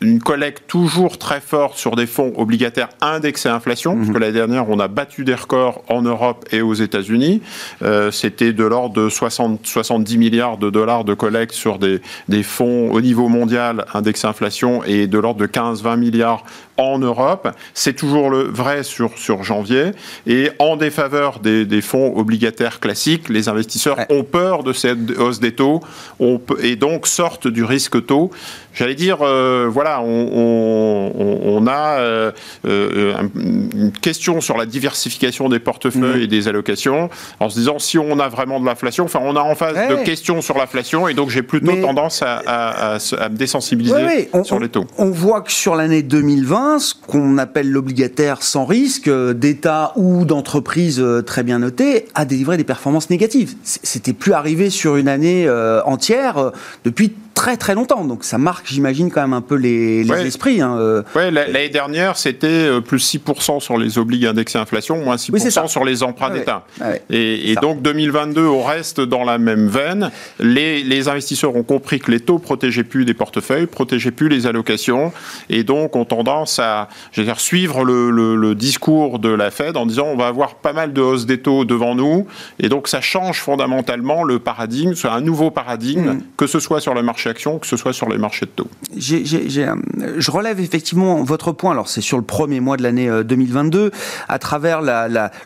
une 0.00 0.20
collecte 0.20 0.64
toujours 0.66 1.18
très 1.18 1.40
forte 1.40 1.76
sur 1.76 1.94
des 1.94 2.06
fonds 2.06 2.32
obligataires 2.36 2.88
indexés 3.00 3.48
à 3.48 3.54
inflation, 3.54 3.96
parce 3.96 4.08
que 4.08 4.14
mhm. 4.14 4.20
l'année 4.20 4.32
dernière, 4.32 4.70
on 4.70 4.78
a 4.78 4.88
battu 4.88 5.24
des 5.24 5.34
records 5.34 5.82
en 5.88 6.02
Europe 6.02 6.46
et 6.52 6.62
aux 6.62 6.74
États-Unis. 6.74 7.42
Euh, 7.82 8.10
C'était 8.10 8.52
de 8.52 8.64
l'ordre 8.64 8.94
de 8.94 9.08
60, 9.08 9.66
70 9.66 10.18
milliards 10.18 10.56
de 10.56 10.70
dollars 10.70 11.04
de 11.04 11.14
collecte 11.14 11.52
sur 11.52 11.78
des, 11.78 12.00
des 12.28 12.42
fonds 12.42 12.90
au 12.90 13.00
niveau 13.00 13.28
mondial 13.28 13.84
indexés 13.92 14.26
à 14.26 14.30
inflation 14.30 14.82
et 14.84 15.06
de 15.06 15.18
l'ordre 15.18 15.40
de 15.40 15.46
15-20 15.46 15.98
milliards 15.98 16.44
en 16.78 16.98
Europe. 16.98 17.48
C'est 17.74 17.94
toujours 17.94 18.30
le 18.30 18.42
vrai 18.44 18.82
sur, 18.82 19.18
sur 19.18 19.42
janvier. 19.42 19.90
Et 20.26 20.50
en 20.58 20.76
défaveur 20.76 21.40
des, 21.40 21.66
des 21.66 21.82
fonds 21.82 22.16
obligataires 22.16 22.80
classiques, 22.80 23.28
les 23.28 23.48
investisseurs 23.48 23.98
ont 24.08 24.24
peur 24.24 24.62
de 24.64 24.72
cette 24.72 25.18
hausse 25.18 25.40
des 25.40 25.52
taux 25.52 25.80
on, 26.18 26.40
et 26.62 26.76
donc 26.76 27.06
sortent 27.06 27.48
du 27.48 27.64
risque 27.64 28.06
taux. 28.06 28.30
J'allais 28.72 28.94
dire, 28.94 29.18
euh, 29.22 29.68
voilà, 29.70 30.00
on, 30.02 31.66
a 31.66 31.98
euh, 31.98 32.32
euh, 32.66 33.14
une 33.34 33.92
question 34.00 34.40
sur 34.40 34.56
la 34.56 34.64
diversification 34.64 35.48
des 35.48 35.58
portefeuilles 35.58 36.20
mmh. 36.20 36.24
et 36.24 36.26
des 36.26 36.48
allocations, 36.48 37.10
en 37.40 37.48
se 37.48 37.58
disant 37.58 37.78
si 37.78 37.98
on 37.98 38.18
a 38.18 38.28
vraiment 38.28 38.60
de 38.60 38.66
l'inflation, 38.66 39.04
enfin, 39.04 39.20
on 39.22 39.36
a 39.36 39.40
en 39.40 39.54
face 39.54 39.74
de 39.74 39.96
questions 40.04 40.40
sur 40.40 40.56
l'inflation, 40.56 41.08
et 41.08 41.14
donc 41.14 41.30
j'ai 41.30 41.42
plutôt 41.42 41.74
tendance 41.76 42.22
à, 42.22 42.98
me 43.30 43.36
désensibiliser 43.36 44.30
sur 44.44 44.60
les 44.60 44.68
taux. 44.68 44.86
On 44.98 45.10
voit 45.10 45.42
que 45.42 45.52
sur 45.52 45.74
l'année 45.74 46.02
2020, 46.02 46.78
ce 46.78 46.94
qu'on 46.94 47.38
appelle 47.38 47.70
l'obligataire 47.70 48.42
sans 48.42 48.64
risque, 48.64 49.10
d'État 49.10 49.92
ou 49.96 50.24
d'entreprise 50.24 51.04
très 51.26 51.42
bien 51.42 51.58
notée, 51.58 52.06
a 52.14 52.24
délivré 52.24 52.56
des 52.56 52.64
performances 52.64 53.10
négatives. 53.10 53.54
C'était 53.62 54.12
plus 54.12 54.32
arrivé 54.32 54.70
sur 54.70 54.96
une 54.96 55.08
année 55.08 55.50
entière 55.84 56.52
depuis 56.84 57.12
très 57.34 57.56
très 57.56 57.74
longtemps. 57.74 58.04
Donc 58.04 58.24
ça 58.24 58.38
marque, 58.38 58.66
j'imagine, 58.66 59.10
quand 59.10 59.22
même 59.22 59.32
un 59.32 59.40
peu 59.40 59.54
les, 59.54 60.10
esprits. 60.12 60.60
Hein, 60.60 60.76
euh. 60.78 61.02
l'année 61.14 61.68
dernière, 61.68 62.16
c'était 62.16 62.46
euh, 62.46 62.80
plus 62.80 63.14
6% 63.14 63.60
sur 63.60 63.78
les 63.78 63.98
obligues 63.98 64.26
indexés 64.26 64.58
inflation, 64.58 65.02
moins 65.02 65.16
6% 65.16 65.68
sur 65.68 65.84
les 65.84 66.02
emprunts 66.02 66.30
d'État. 66.30 66.66
et, 67.08 67.54
donc 67.62 67.82
2022, 67.82 68.46
on 68.46 68.62
reste 68.62 69.00
dans 69.00 69.24
la 69.24 69.38
même 69.38 69.68
veine. 69.68 70.10
Les, 70.38 71.08
investisseurs 71.08 71.56
ont 71.56 71.62
compris 71.62 71.98
que 71.98 72.10
les 72.10 72.20
taux 72.20 72.38
protégeaient 72.38 72.84
plus 72.84 73.06
des 73.06 73.14
portefeuilles, 73.14 73.66
protégeaient 73.66 74.10
plus 74.10 74.28
les 74.28 74.46
allocations, 74.46 75.12
et 75.48 75.64
donc 75.64 75.96
ont 75.96 76.04
tendance 76.04 76.58
à 76.58 76.88
dire, 77.16 77.40
suivre 77.40 77.84
le, 77.84 78.54
discours 78.54 79.18
de 79.18 79.28
la 79.28 79.50
Fed 79.50 79.76
en 79.76 79.86
disant 79.86 80.06
on 80.06 80.16
va 80.16 80.26
avoir 80.26 80.56
pas 80.56 80.72
mal 80.72 80.92
de 80.92 81.00
hausses 81.00 81.24
des 81.24 81.38
taux 81.38 81.64
devant 81.64 81.94
nous, 81.94 82.26
et 82.58 82.68
donc 82.68 82.88
ça 82.88 83.00
change 83.00 83.40
fondamentalement 83.40 84.24
le 84.24 84.38
paradigme, 84.38 84.94
c'est 84.94 85.08
un 85.08 85.20
nouveau 85.20 85.50
paradigme, 85.50 86.10
mmh. 86.10 86.22
que 86.36 86.46
ce 86.46 86.58
soit 86.60 86.80
sur 86.80 86.94
le 86.94 87.02
marché 87.02 87.19
que 87.60 87.66
ce 87.66 87.76
soit 87.76 87.92
sur 87.92 88.08
les 88.08 88.18
marchés 88.18 88.46
de 88.46 88.50
taux. 88.50 88.68
je 88.96 90.30
relève 90.30 90.60
effectivement 90.60 91.22
votre 91.22 91.52
point, 91.52 91.72
alors 91.72 91.88
c'est 91.88 92.00
sur 92.00 92.16
le 92.16 92.24
premier 92.24 92.60
mois 92.60 92.76
de 92.76 92.82
l'année 92.82 93.10
2022, 93.24 93.78
euh, 93.78 93.90
à 94.28 94.38
travers 94.38 94.80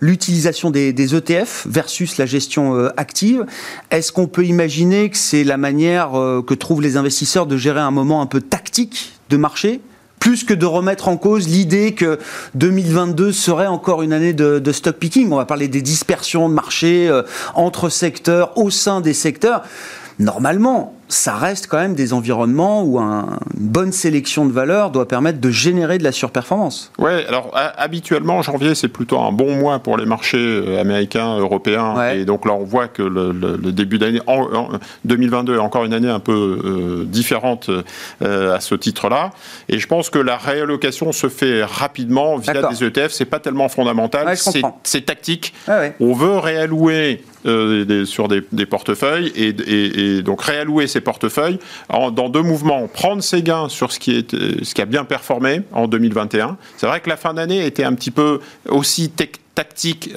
l'utilisation 0.00 0.70
des, 0.70 0.94
ETF 1.14 1.66
versus 1.68 2.18
la 2.18 2.26
gestion 2.26 2.76
euh, 2.76 2.88
active. 2.96 3.44
Est-ce 3.90 4.12
qu'on 4.12 4.26
peut 4.26 4.44
imaginer 4.44 5.10
que 5.10 5.16
c'est 5.16 5.44
la 5.44 5.56
manière 5.56 6.18
euh, 6.18 6.42
que 6.42 6.54
trouvent 6.54 6.82
les 6.82 6.96
investisseurs 6.96 7.46
de 7.46 7.56
gérer 7.56 7.80
un 7.80 7.90
moment 7.90 8.22
un 8.22 8.26
peu 8.26 8.40
tactique 8.40 9.12
de 9.30 9.36
marché 9.36 9.80
plus 10.18 10.44
que 10.44 10.54
de 10.54 10.64
remettre 10.64 11.08
en 11.08 11.18
cause 11.18 11.48
l'idée 11.48 11.92
que 11.92 12.18
2022 12.54 13.30
serait 13.30 13.66
encore 13.66 14.02
une 14.02 14.14
année 14.14 14.32
de, 14.32 14.72
stock 14.72 14.96
picking? 14.96 15.30
On 15.30 15.36
va 15.36 15.44
parler 15.44 15.68
des 15.68 15.82
dispersions 15.82 16.48
de 16.48 16.54
marché 16.54 17.12
entre 17.54 17.90
secteurs, 17.90 18.56
au 18.56 18.70
sein 18.70 19.02
des 19.02 19.12
secteurs. 19.12 19.64
Normalement, 20.18 20.96
ça 21.08 21.34
reste 21.34 21.66
quand 21.66 21.78
même 21.78 21.94
des 21.94 22.12
environnements 22.12 22.82
où 22.82 22.98
une 22.98 23.36
bonne 23.54 23.92
sélection 23.92 24.46
de 24.46 24.52
valeurs 24.52 24.90
doit 24.90 25.08
permettre 25.08 25.40
de 25.40 25.50
générer 25.50 25.98
de 25.98 26.04
la 26.04 26.12
surperformance. 26.12 26.92
Oui, 26.98 27.10
alors 27.28 27.50
habituellement, 27.54 28.42
janvier, 28.42 28.74
c'est 28.74 28.88
plutôt 28.88 29.20
un 29.20 29.32
bon 29.32 29.54
mois 29.54 29.78
pour 29.78 29.96
les 29.96 30.06
marchés 30.06 30.38
euh, 30.38 30.80
américains, 30.80 31.38
européens. 31.38 32.10
Et 32.12 32.24
donc 32.24 32.46
là, 32.46 32.52
on 32.52 32.64
voit 32.64 32.88
que 32.88 33.02
le, 33.02 33.72
début 33.72 33.98
d'année, 33.98 34.20
en, 34.26 34.68
2022 35.04 35.56
est 35.56 35.58
encore 35.58 35.84
une 35.84 35.94
année 35.94 36.08
un 36.08 36.20
peu 36.20 36.32
euh, 36.64 37.04
différente 37.04 37.70
euh, 38.22 38.54
à 38.54 38.60
ce 38.60 38.74
titre-là. 38.74 39.30
Et 39.68 39.78
je 39.78 39.86
pense 39.86 40.10
que 40.10 40.18
la 40.18 40.36
réallocation 40.36 41.12
se 41.12 41.28
fait 41.28 41.64
rapidement 41.64 42.36
via 42.36 42.62
des 42.68 42.84
ETF. 42.84 43.12
C'est 43.12 43.24
pas 43.24 43.40
tellement 43.40 43.68
fondamental, 43.68 44.34
c'est 44.82 45.06
tactique. 45.06 45.54
on 46.00 46.12
veut 46.12 46.38
réallouer 46.38 47.22
sur 48.04 48.28
des, 48.28 48.66
portefeuilles 48.66 49.32
et, 49.36 50.16
et, 50.18 50.22
donc 50.22 50.42
réallouer 50.42 50.86
portefeuilles 51.00 51.58
dans 51.90 52.28
deux 52.28 52.42
mouvements. 52.42 52.88
Prendre 52.88 53.22
ses 53.22 53.42
gains 53.42 53.68
sur 53.68 53.92
ce 53.92 53.98
qui, 53.98 54.16
est, 54.16 54.64
ce 54.64 54.74
qui 54.74 54.82
a 54.82 54.86
bien 54.86 55.04
performé 55.04 55.62
en 55.72 55.86
2021. 55.86 56.56
C'est 56.76 56.86
vrai 56.86 57.00
que 57.00 57.08
la 57.08 57.16
fin 57.16 57.34
d'année 57.34 57.64
était 57.64 57.84
un 57.84 57.94
petit 57.94 58.10
peu 58.10 58.40
aussi 58.68 59.10
technique 59.10 59.43
tactique, 59.54 60.12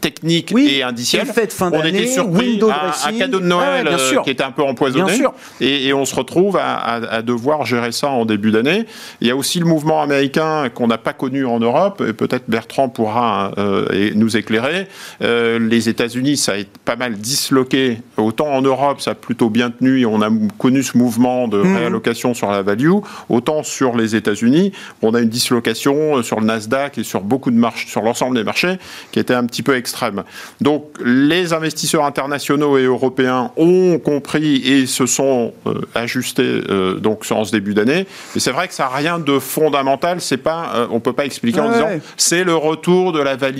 technique 0.00 0.54
et 0.56 0.82
indiciel. 0.82 1.26
on 1.60 1.84
était 1.84 2.06
surpris 2.06 2.60
à 2.70 3.08
un 3.08 3.12
cadeau 3.12 3.40
de 3.40 3.46
Noël 3.46 3.88
euh, 3.88 4.20
qui 4.22 4.30
était 4.30 4.44
un 4.44 4.52
peu 4.52 4.62
empoisonné. 4.62 5.20
Et, 5.60 5.92
on 5.92 6.04
se 6.04 6.14
retrouve 6.14 6.56
à, 6.56 7.22
devoir 7.22 7.66
gérer 7.66 7.92
ça 7.92 8.08
en 8.08 8.24
début 8.24 8.52
d'année. 8.52 8.86
Il 9.20 9.26
y 9.26 9.30
a 9.30 9.36
aussi 9.36 9.58
le 9.58 9.64
mouvement 9.64 10.00
américain 10.00 10.68
qu'on 10.72 10.86
n'a 10.86 10.98
pas 10.98 11.12
connu 11.12 11.44
en 11.44 11.58
Europe, 11.58 12.02
et 12.06 12.12
peut-être 12.12 12.44
Bertrand 12.48 12.88
pourra 12.88 13.52
euh, 13.58 14.10
nous 14.14 14.36
éclairer. 14.36 14.86
Euh, 15.22 15.58
les 15.58 15.88
États-Unis, 15.88 16.36
ça 16.36 16.52
a 16.52 16.56
été 16.56 16.70
pas 16.84 16.96
mal 16.96 17.16
disloqué. 17.16 17.98
Autant 18.16 18.48
en 18.48 18.62
Europe, 18.62 19.00
ça 19.00 19.12
a 19.12 19.14
plutôt 19.14 19.50
bien 19.50 19.70
tenu 19.70 20.00
et 20.00 20.06
on 20.06 20.22
a 20.22 20.30
connu 20.58 20.82
ce 20.82 20.96
mouvement 20.96 21.48
de 21.48 21.58
mmh. 21.58 21.76
réallocation 21.76 22.34
sur 22.34 22.50
la 22.50 22.62
value. 22.62 22.92
Autant 23.28 23.62
sur 23.62 23.96
les 23.96 24.14
États-Unis, 24.14 24.72
on 25.02 25.14
a 25.14 25.20
une 25.20 25.28
dislocation 25.28 26.22
sur 26.22 26.38
le 26.40 26.46
Nasdaq 26.46 26.98
et 26.98 27.04
sur 27.04 27.22
beaucoup 27.22 27.50
de 27.50 27.56
marches, 27.56 27.86
sur 27.86 28.02
l'ensemble 28.02 28.36
des 28.36 28.44
marchés 28.44 28.67
qui 29.12 29.18
était 29.18 29.34
un 29.34 29.44
petit 29.44 29.62
peu 29.62 29.76
extrême. 29.76 30.24
Donc 30.60 30.84
les 31.04 31.52
investisseurs 31.52 32.04
internationaux 32.04 32.78
et 32.78 32.84
européens 32.84 33.52
ont 33.56 33.98
compris 33.98 34.56
et 34.56 34.86
se 34.86 35.06
sont 35.06 35.52
euh, 35.66 35.80
ajustés 35.94 36.62
euh, 36.68 36.94
donc 36.94 37.24
en 37.30 37.44
ce 37.44 37.52
début 37.52 37.74
d'année. 37.74 38.06
Mais 38.34 38.40
c'est 38.40 38.50
vrai 38.50 38.68
que 38.68 38.74
ça 38.74 38.84
n'a 38.84 38.90
rien 38.90 39.18
de 39.18 39.38
fondamental. 39.38 40.20
C'est 40.20 40.36
pas, 40.36 40.72
euh, 40.74 40.86
on 40.90 41.00
peut 41.00 41.12
pas 41.12 41.24
expliquer 41.24 41.60
en 41.60 41.70
disant 41.70 41.88
c'est 42.16 42.44
le 42.44 42.54
retour 42.54 43.12
de 43.12 43.20
la 43.20 43.36
value 43.36 43.58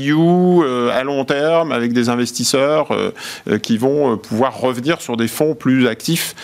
à 0.93 1.05
long 1.05 1.25
terme 1.25 1.73
avec 1.73 1.93
des 1.93 2.09
investisseurs 2.09 2.89
qui 3.63 3.79
vont 3.79 4.17
pouvoir 4.17 4.59
revenir 4.59 5.01
sur 5.01 5.17
des 5.17 5.29
fonds 5.29 5.55
plus 5.55 5.87
actifs. 5.87 6.35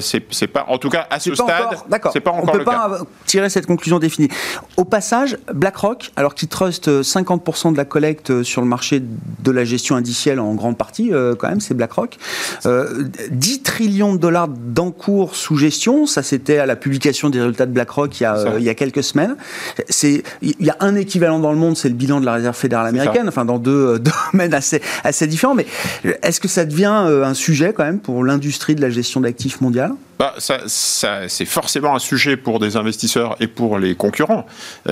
c'est 0.00 0.46
pas, 0.46 0.64
en 0.68 0.78
tout 0.78 0.88
cas 0.88 1.06
à 1.10 1.20
ce 1.20 1.34
stade, 1.34 1.78
c'est 2.12 2.20
pas 2.20 2.30
encore 2.30 2.54
on 2.54 2.58
peut 2.58 2.64
pas 2.64 2.98
tirer 3.26 3.48
cette 3.48 3.66
conclusion 3.66 3.98
définie. 3.98 4.28
Au 4.76 4.84
passage, 4.84 5.36
BlackRock, 5.52 6.10
alors 6.16 6.34
qui 6.34 6.48
trust 6.48 6.88
50% 6.88 7.72
de 7.72 7.76
la 7.76 7.84
collecte 7.84 8.09
euh, 8.30 8.42
sur 8.42 8.60
le 8.60 8.66
marché 8.66 9.02
de 9.02 9.50
la 9.50 9.64
gestion 9.64 9.96
indicielle 9.96 10.40
en 10.40 10.54
grande 10.54 10.76
partie, 10.76 11.12
euh, 11.12 11.34
quand 11.34 11.48
même, 11.48 11.60
c'est 11.60 11.74
BlackRock. 11.74 12.16
10 12.64 12.66
euh, 12.66 13.62
trillions 13.62 14.14
de 14.14 14.18
dollars 14.18 14.48
d'encours 14.48 15.34
sous 15.34 15.56
gestion, 15.56 16.06
ça 16.06 16.22
c'était 16.22 16.58
à 16.58 16.66
la 16.66 16.76
publication 16.76 17.30
des 17.30 17.40
résultats 17.40 17.66
de 17.66 17.72
BlackRock 17.72 18.20
il 18.20 18.22
y 18.24 18.26
a, 18.26 18.56
il 18.58 18.64
y 18.64 18.68
a 18.68 18.74
quelques 18.74 19.02
semaines. 19.02 19.36
Il 20.02 20.22
y 20.60 20.70
a 20.70 20.76
un 20.80 20.96
équivalent 20.96 21.38
dans 21.38 21.52
le 21.52 21.58
monde, 21.58 21.76
c'est 21.76 21.88
le 21.88 21.94
bilan 21.94 22.20
de 22.20 22.26
la 22.26 22.34
Réserve 22.34 22.56
fédérale 22.56 22.86
américaine, 22.86 23.28
enfin 23.28 23.44
dans 23.44 23.58
deux 23.58 23.98
domaines 24.32 24.54
assez, 24.54 24.80
assez 25.04 25.26
différents. 25.26 25.54
Mais 25.54 25.66
est-ce 26.22 26.40
que 26.40 26.48
ça 26.48 26.64
devient 26.64 26.86
un 26.86 27.34
sujet 27.34 27.72
quand 27.72 27.84
même 27.84 28.00
pour 28.00 28.24
l'industrie 28.24 28.74
de 28.74 28.80
la 28.80 28.90
gestion 28.90 29.20
d'actifs 29.20 29.60
mondiale? 29.60 29.92
Bah, 30.20 30.34
ça, 30.36 30.58
ça, 30.66 31.28
c'est 31.28 31.46
forcément 31.46 31.96
un 31.96 31.98
sujet 31.98 32.36
pour 32.36 32.58
des 32.58 32.76
investisseurs 32.76 33.36
et 33.40 33.46
pour 33.46 33.78
les 33.78 33.94
concurrents. 33.94 34.44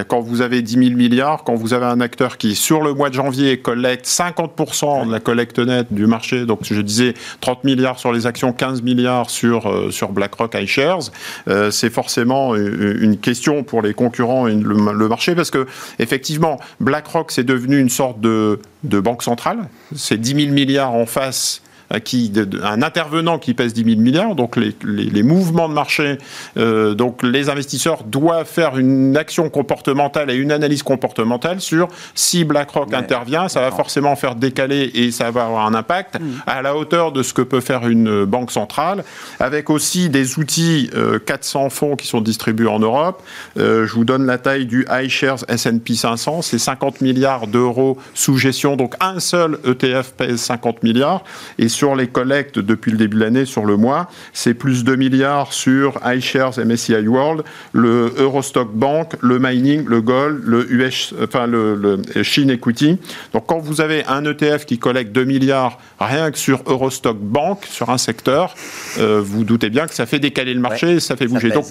Quand 0.09 0.21
vous 0.21 0.41
avez 0.41 0.63
10 0.63 0.87
000 0.87 0.97
milliards, 0.97 1.45
quand 1.45 1.55
vous 1.55 1.75
avez 1.75 1.85
un 1.85 2.01
acteur 2.01 2.39
qui, 2.39 2.55
sur 2.55 2.83
le 2.83 2.95
mois 2.95 3.08
de 3.09 3.15
janvier, 3.15 3.59
collecte 3.59 4.07
50% 4.07 5.07
de 5.07 5.13
la 5.13 5.21
collecte 5.21 5.59
nette 5.59 5.93
du 5.93 6.07
marché, 6.07 6.47
donc 6.47 6.61
je 6.63 6.81
disais 6.81 7.15
30 7.41 7.65
milliards 7.65 7.99
sur 7.99 8.13
les 8.13 8.27
actions, 8.27 8.53
15 8.53 8.83
milliards 8.83 9.31
sur, 9.31 9.69
euh, 9.69 9.91
sur 9.91 10.11
BlackRock 10.11 10.55
iShares, 10.55 11.11
euh, 11.49 11.71
c'est 11.71 11.91
forcément 11.91 12.55
une 12.57 13.19
question 13.19 13.63
pour 13.63 13.83
les 13.83 13.95
concurrents 13.95 14.47
et 14.47 14.55
le, 14.55 14.93
le 14.93 15.09
marché, 15.09 15.35
parce 15.35 15.51
que 15.51 15.67
effectivement, 15.99 16.59
BlackRock, 16.81 17.31
c'est 17.31 17.45
devenu 17.45 17.79
une 17.79 17.89
sorte 17.89 18.21
de, 18.21 18.61
de 18.85 19.01
banque 19.01 19.23
centrale. 19.23 19.69
C'est 19.95 20.19
10 20.19 20.45
000 20.45 20.53
milliards 20.53 20.95
en 20.95 21.07
face 21.07 21.63
qui, 22.05 22.33
un 22.63 22.83
intervenant 22.83 23.39
qui 23.39 23.55
pèse 23.55 23.73
10 23.73 23.85
000 23.85 24.01
milliards, 24.01 24.35
donc 24.35 24.57
les, 24.57 24.75
les, 24.85 25.23
mouvements 25.23 25.69
de 25.69 25.75
marché, 25.75 26.19
euh, 26.59 26.95
donc 26.95 27.23
les 27.23 27.49
investisseurs 27.49 28.05
doivent 28.05 28.47
faire 28.47 28.77
une 28.79 29.17
action 29.17 29.49
comportementale 29.49 30.31
et 30.31 30.35
une 30.35 30.53
analyse 30.53 30.83
comportementale 30.83 31.61
sur 31.61 31.89
si 32.15 32.45
BlackRock 32.45 32.93
intervient, 32.93 33.49
ça 33.49 33.61
va 33.61 33.71
forcément 33.71 34.17
faire 34.17 34.35
décaler 34.35 34.91
et 34.95 35.11
ça 35.11 35.31
va 35.31 35.45
avoir 35.45 35.67
un 35.67 35.75
impact 35.75 36.21
mm. 36.21 36.43
à 36.47 36.63
la 36.63 36.77
hauteur 36.77 37.13
de 37.13 37.23
ce 37.23 37.33
que 37.33 37.43
peut 37.43 37.61
faire 37.61 37.89
une 37.89 38.25
banque 38.25 38.51
centrale, 38.51 39.03
avec 39.41 39.71
aussi 39.71 40.11
des 40.11 40.39
outils 40.39 40.91
400 41.25 41.67
euh, 41.67 41.69
fonds 41.71 41.97
qui 41.97 42.07
sont 42.07 42.21
distribués 42.21 42.69
en 42.69 42.81
Europe. 42.81 43.23
Euh, 43.57 43.87
je 43.87 43.95
vous 43.95 44.05
donne 44.05 44.27
la 44.27 44.37
taille 44.37 44.67
du 44.67 44.87
iShares 44.91 45.45
S&P 45.49 45.95
500, 45.95 46.43
c'est 46.43 46.59
50 46.59 47.01
milliards 47.01 47.47
d'euros 47.47 47.97
sous 48.15 48.37
gestion, 48.37 48.77
donc 48.77 48.95
un 49.01 49.21
seul 49.21 49.59
ETF 49.65 50.13
pèse 50.13 50.41
50 50.41 50.83
milliards. 50.83 51.25
Et 51.59 51.69
sur 51.79 51.95
les 51.95 52.09
collectes 52.09 52.59
depuis 52.59 52.91
le 52.91 52.97
début 52.97 53.19
de 53.19 53.21
l'année, 53.21 53.45
sur 53.45 53.65
le 53.65 53.77
mois, 53.77 54.11
c'est 54.33 54.53
plus 54.53 54.83
2 54.83 54.97
milliards 54.97 55.53
sur 55.53 56.01
iShares 56.05 56.59
MSCI 56.59 57.07
World, 57.07 57.45
le 57.73 58.13
Eurostock 58.19 58.73
Bank, 58.75 59.13
le 59.21 59.39
mining, 59.39 59.85
le 59.87 60.01
gold, 60.01 60.43
le 60.45 60.67
US, 60.73 61.15
enfin 61.23 61.47
le, 61.47 61.77
le 61.77 62.23
Chine 62.25 62.51
Equity. 62.51 62.99
Donc 63.33 63.45
quand 63.47 63.61
vous 63.61 63.81
avez 63.81 64.05
un 64.07 64.25
ETF 64.25 64.67
qui 64.67 64.79
collecte 64.79 65.13
2 65.13 65.23
milliards 65.23 65.79
rien 66.01 66.33
que 66.33 66.39
sur 66.39 66.63
Eurostock 66.67 67.17
Bank, 67.17 67.65
sur 67.71 67.91
un 67.91 67.99
secteur, 67.99 68.57
euh, 68.99 69.23
vous 69.25 69.45
doutez 69.45 69.71
bien 69.71 69.87
que 69.87 69.95
ça 69.95 70.07
fait 70.07 70.19
décaler 70.19 70.55
le 70.55 70.61
marché, 70.61 70.99
ça 70.99 71.15
fait 71.15 71.29
bouger. 71.29 71.51
Donc 71.51 71.67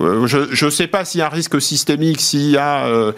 euh, 0.00 0.26
je 0.26 0.64
ne 0.64 0.70
sais 0.70 0.88
pas 0.88 1.04
s'il 1.04 1.20
y 1.20 1.22
a 1.22 1.26
un 1.26 1.28
risque 1.28 1.60
systémique, 1.60 2.20
s'il 2.20 2.50
y 2.50 2.56
a 2.56 2.86
euh, 2.86 3.12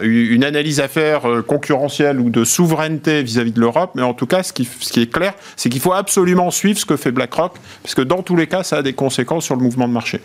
une 0.00 0.44
analyse 0.44 0.80
à 0.80 0.88
faire 0.88 1.22
concurrentielle 1.46 2.20
ou 2.20 2.30
de 2.30 2.44
souveraineté 2.44 3.22
vis-à-vis 3.22 3.52
de 3.52 3.60
l'Europe, 3.60 3.90
mais 3.96 4.02
en 4.02 4.14
tout 4.14 4.26
cas, 4.26 4.42
ce 4.42 4.54
qui, 4.54 4.66
ce 4.80 4.90
qui 4.90 5.02
est 5.02 5.09
clair, 5.10 5.34
c'est 5.56 5.68
qu'il 5.68 5.80
faut 5.80 5.92
absolument 5.92 6.50
suivre 6.50 6.78
ce 6.78 6.86
que 6.86 6.96
fait 6.96 7.12
BlackRock, 7.12 7.54
parce 7.82 7.94
que 7.94 8.02
dans 8.02 8.22
tous 8.22 8.36
les 8.36 8.46
cas, 8.46 8.62
ça 8.62 8.78
a 8.78 8.82
des 8.82 8.94
conséquences 8.94 9.44
sur 9.44 9.56
le 9.56 9.62
mouvement 9.62 9.88
de 9.88 9.92
marché. 9.92 10.20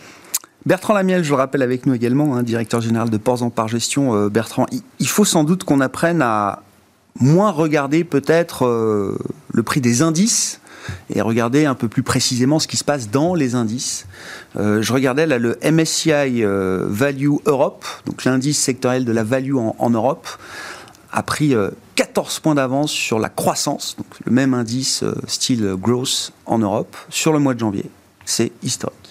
Bertrand 0.65 0.95
Lamiel, 0.95 1.23
je 1.23 1.29
le 1.29 1.35
rappelle 1.35 1.61
avec 1.61 1.85
nous 1.85 1.93
également, 1.93 2.35
hein, 2.35 2.41
directeur 2.41 2.81
général 2.81 3.11
de 3.11 3.17
Ports 3.17 3.43
en 3.43 3.51
Par 3.51 3.67
Gestion. 3.67 4.15
Euh, 4.15 4.29
Bertrand, 4.29 4.65
il 4.99 5.07
faut 5.07 5.25
sans 5.25 5.43
doute 5.43 5.63
qu'on 5.63 5.79
apprenne 5.79 6.23
à 6.23 6.63
moins 7.19 7.51
regarder 7.51 8.03
peut-être 8.03 8.65
euh, 8.65 9.15
le 9.53 9.61
prix 9.61 9.79
des 9.79 10.01
indices 10.01 10.59
et 11.13 11.21
regarder 11.21 11.65
un 11.65 11.75
peu 11.75 11.87
plus 11.87 12.01
précisément 12.01 12.57
ce 12.57 12.67
qui 12.67 12.77
se 12.77 12.83
passe 12.83 13.11
dans 13.11 13.35
les 13.35 13.53
indices. 13.53 14.07
Euh, 14.55 14.81
je 14.81 14.91
regardais 14.91 15.27
là 15.27 15.37
le 15.37 15.59
MSCI 15.63 16.43
Value 16.43 17.35
Europe, 17.45 17.85
donc 18.07 18.23
l'indice 18.25 18.59
sectoriel 18.59 19.05
de 19.05 19.11
la 19.11 19.23
value 19.23 19.55
en, 19.55 19.89
Europe, 19.91 20.27
a 21.15 21.23
pris 21.23 21.55
14 21.95 22.39
points 22.39 22.55
d'avance 22.55 22.91
sur 22.91 23.19
la 23.19 23.29
croissance, 23.29 23.95
donc 23.97 24.07
le 24.25 24.31
même 24.31 24.53
indice 24.53 25.03
style 25.27 25.75
growth 25.77 26.31
en 26.45 26.59
Europe, 26.59 26.95
sur 27.09 27.33
le 27.33 27.39
mois 27.39 27.53
de 27.53 27.59
janvier. 27.59 27.85
C'est 28.25 28.51
historique. 28.61 29.05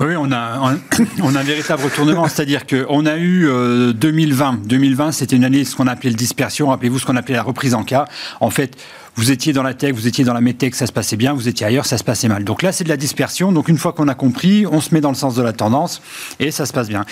Oui, 0.00 0.14
on 0.16 0.30
a, 0.30 0.74
on 1.22 1.34
a 1.34 1.40
un 1.40 1.42
véritable 1.42 1.82
retournement, 1.82 2.28
c'est-à-dire 2.28 2.66
qu'on 2.66 3.04
a 3.06 3.16
eu 3.16 3.48
2020. 3.94 4.54
Euh, 4.54 4.56
2020, 4.64 5.12
c'était 5.12 5.36
une 5.36 5.44
année 5.44 5.64
ce 5.64 5.74
qu'on 5.74 5.88
appelait 5.88 6.10
le 6.10 6.16
dispersion. 6.16 6.68
Rappelez-vous 6.68 7.00
ce 7.00 7.06
qu'on 7.06 7.16
appelait 7.16 7.34
la 7.34 7.42
reprise 7.42 7.74
en 7.74 7.82
cas. 7.82 8.06
En 8.40 8.50
fait, 8.50 8.76
vous 9.18 9.32
étiez 9.32 9.52
dans 9.52 9.64
la 9.64 9.74
tech, 9.74 9.94
vous 9.94 10.06
étiez 10.06 10.24
dans 10.24 10.32
la 10.32 10.40
medtech, 10.40 10.76
ça 10.76 10.86
se 10.86 10.92
passait 10.92 11.16
bien, 11.16 11.34
vous 11.34 11.48
étiez 11.48 11.66
ailleurs, 11.66 11.86
ça 11.86 11.98
se 11.98 12.04
passait 12.04 12.28
mal. 12.28 12.44
Donc 12.44 12.62
là, 12.62 12.70
c'est 12.70 12.84
de 12.84 12.88
la 12.88 12.96
dispersion. 12.96 13.50
Donc 13.50 13.68
une 13.68 13.76
fois 13.76 13.92
qu'on 13.92 14.06
a 14.06 14.14
compris, 14.14 14.64
on 14.70 14.80
se 14.80 14.94
met 14.94 15.00
dans 15.00 15.08
le 15.08 15.16
sens 15.16 15.34
de 15.34 15.42
la 15.42 15.52
tendance 15.52 16.00
et 16.38 16.52
ça 16.52 16.66
se 16.66 16.72
passe 16.72 16.88
bien. 16.88 17.04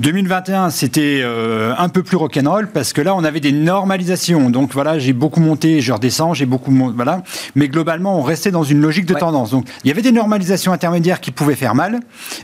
2021, 0.00 0.70
c'était 0.70 1.20
euh, 1.22 1.72
un 1.78 1.88
peu 1.88 2.02
plus 2.02 2.16
rock'n'roll 2.16 2.66
parce 2.66 2.92
que 2.92 3.00
là, 3.00 3.14
on 3.14 3.22
avait 3.22 3.38
des 3.38 3.52
normalisations. 3.52 4.50
Donc 4.50 4.72
voilà, 4.72 4.98
j'ai 4.98 5.12
beaucoup 5.12 5.38
monté, 5.38 5.80
je 5.80 5.92
redescends, 5.92 6.34
j'ai 6.34 6.46
beaucoup 6.46 6.72
monté, 6.72 6.96
voilà. 6.96 7.22
Mais 7.54 7.68
globalement, 7.68 8.18
on 8.18 8.22
restait 8.22 8.50
dans 8.50 8.64
une 8.64 8.80
logique 8.80 9.06
de 9.06 9.14
tendance. 9.14 9.52
Donc 9.52 9.66
il 9.84 9.88
y 9.88 9.92
avait 9.92 10.02
des 10.02 10.10
normalisations 10.10 10.72
intermédiaires 10.72 11.20
qui 11.20 11.30
pouvaient 11.30 11.54
faire 11.54 11.76
mal, 11.76 12.00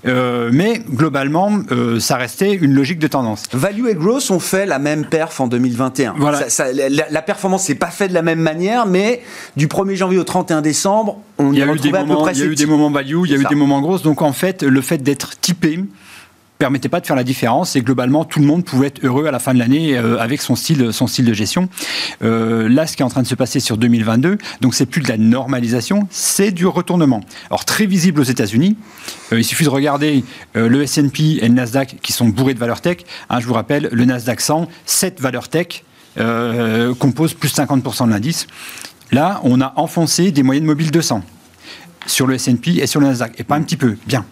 euh, 0.07 0.51
mais 0.53 0.81
globalement, 0.89 1.59
euh, 1.73 1.99
ça 1.99 2.19
restait 2.19 2.55
une 2.55 2.73
logique 2.73 3.01
de 3.01 3.09
tendance. 3.09 3.49
Value 3.53 3.89
et 3.89 3.97
growth 3.97 4.31
ont 4.31 4.39
fait 4.39 4.65
la 4.65 4.79
même 4.79 5.07
perf 5.07 5.41
en 5.41 5.49
2021. 5.49 6.15
Voilà. 6.19 6.47
la, 6.73 7.11
la, 7.11 7.23
performance 7.23 7.69
n'est 7.69 7.75
pas 7.75 7.89
faite 7.91 8.11
de 8.11 8.15
la 8.15 8.23
même 8.23 8.39
manière, 8.39 8.87
mais 8.87 9.08
du 9.57 9.67
1er 9.67 9.97
janvier 9.97 10.19
au 10.19 10.25
31 10.25 10.63
décembre, 10.63 11.19
on 11.39 11.53
y 11.53 11.63
a 11.63 11.67
eu 11.67 11.79
des 11.79 11.93
moments, 11.93 12.29
Il 12.29 12.39
y 12.39 12.43
a 12.43 12.47
eu 12.47 12.55
des 12.55 12.67
moments 12.67 12.91
value, 12.91 13.23
il 13.25 13.31
y 13.31 13.35
a 13.35 13.39
eu 13.39 13.45
des 13.45 13.55
moments 13.55 13.81
grosses. 13.81 14.03
Donc 14.03 14.23
en 14.23 14.33
fait, 14.33 14.63
le 14.63 14.81
fait 14.81 14.99
d'être 14.99 15.39
typé, 15.41 15.79
permettait 16.59 16.89
pas 16.89 17.01
de 17.01 17.07
faire 17.07 17.17
la 17.17 17.25
différence 17.25 17.77
et 17.77 17.83
globalement 17.83 18.25
tout 18.25 18.41
le 18.41 18.47
monde 18.47 18.65
pouvait 18.65 18.89
être 18.89 19.05
heureux 19.05 19.27
à 19.27 19.31
la 19.31 19.39
fin 19.39 19.55
de 19.55 19.59
l'année 19.59 19.97
euh, 19.97 20.19
avec 20.19 20.43
son 20.43 20.57
style 20.57 20.93
son 20.93 21.07
style 21.07 21.25
de 21.25 21.33
gestion. 21.33 21.69
Euh, 22.23 22.69
là, 22.69 22.87
ce 22.87 22.97
qui 22.97 23.03
est 23.03 23.05
en 23.05 23.11
train 23.11 23.23
de 23.23 23.27
se 23.27 23.35
passer 23.35 23.61
sur 23.61 23.77
2022, 23.77 24.39
donc 24.61 24.75
c'est 24.75 24.87
plus 24.87 25.01
de 25.01 25.09
la 25.09 25.17
normalisation, 25.17 26.09
c'est 26.11 26.51
du 26.51 26.67
retournement. 26.67 27.21
Alors 27.51 27.65
très 27.65 27.87
visible 27.87 28.21
aux 28.21 28.25
États-Unis. 28.25 28.77
Euh, 29.33 29.39
il 29.39 29.45
suffit 29.45 29.65
de 29.65 29.69
regarder 29.69 30.25
le 30.55 30.83
S&P 30.83 31.39
et 31.41 31.49
le 31.49 31.55
Nasdaq 31.55 31.99
qui 32.03 32.13
sont 32.13 32.29
bourrés 32.29 32.55
de 32.55 32.59
valeurs 32.59 32.81
tech. 32.81 32.99
Hein, 33.31 33.41
je 33.41 33.47
vous 33.47 33.55
rappelle, 33.55 33.89
le 33.93 34.05
Nasdaq 34.05 34.41
100, 34.41 34.69
7 34.87 35.21
valeurs 35.21 35.49
tech 35.49 35.85
composent 36.99 37.35
plus 37.35 37.51
de 37.51 37.55
50% 37.55 38.07
de 38.07 38.11
l'indice. 38.11 38.49
Là, 39.13 39.41
on 39.45 39.61
a 39.61 39.73
enfoncé 39.77 40.31
des 40.31 40.43
moyennes 40.43 40.65
mobiles 40.65 40.91
200 40.91 41.23
sur 42.07 42.27
le 42.27 42.35
S&P 42.35 42.79
et 42.79 42.87
sur 42.87 43.01
le 43.01 43.07
Nasdaq. 43.07 43.39
Et 43.39 43.45
pas 43.45 43.57
un 43.57 43.63
petit 43.63 43.77
peu, 43.77 43.97
bien. 44.07 44.25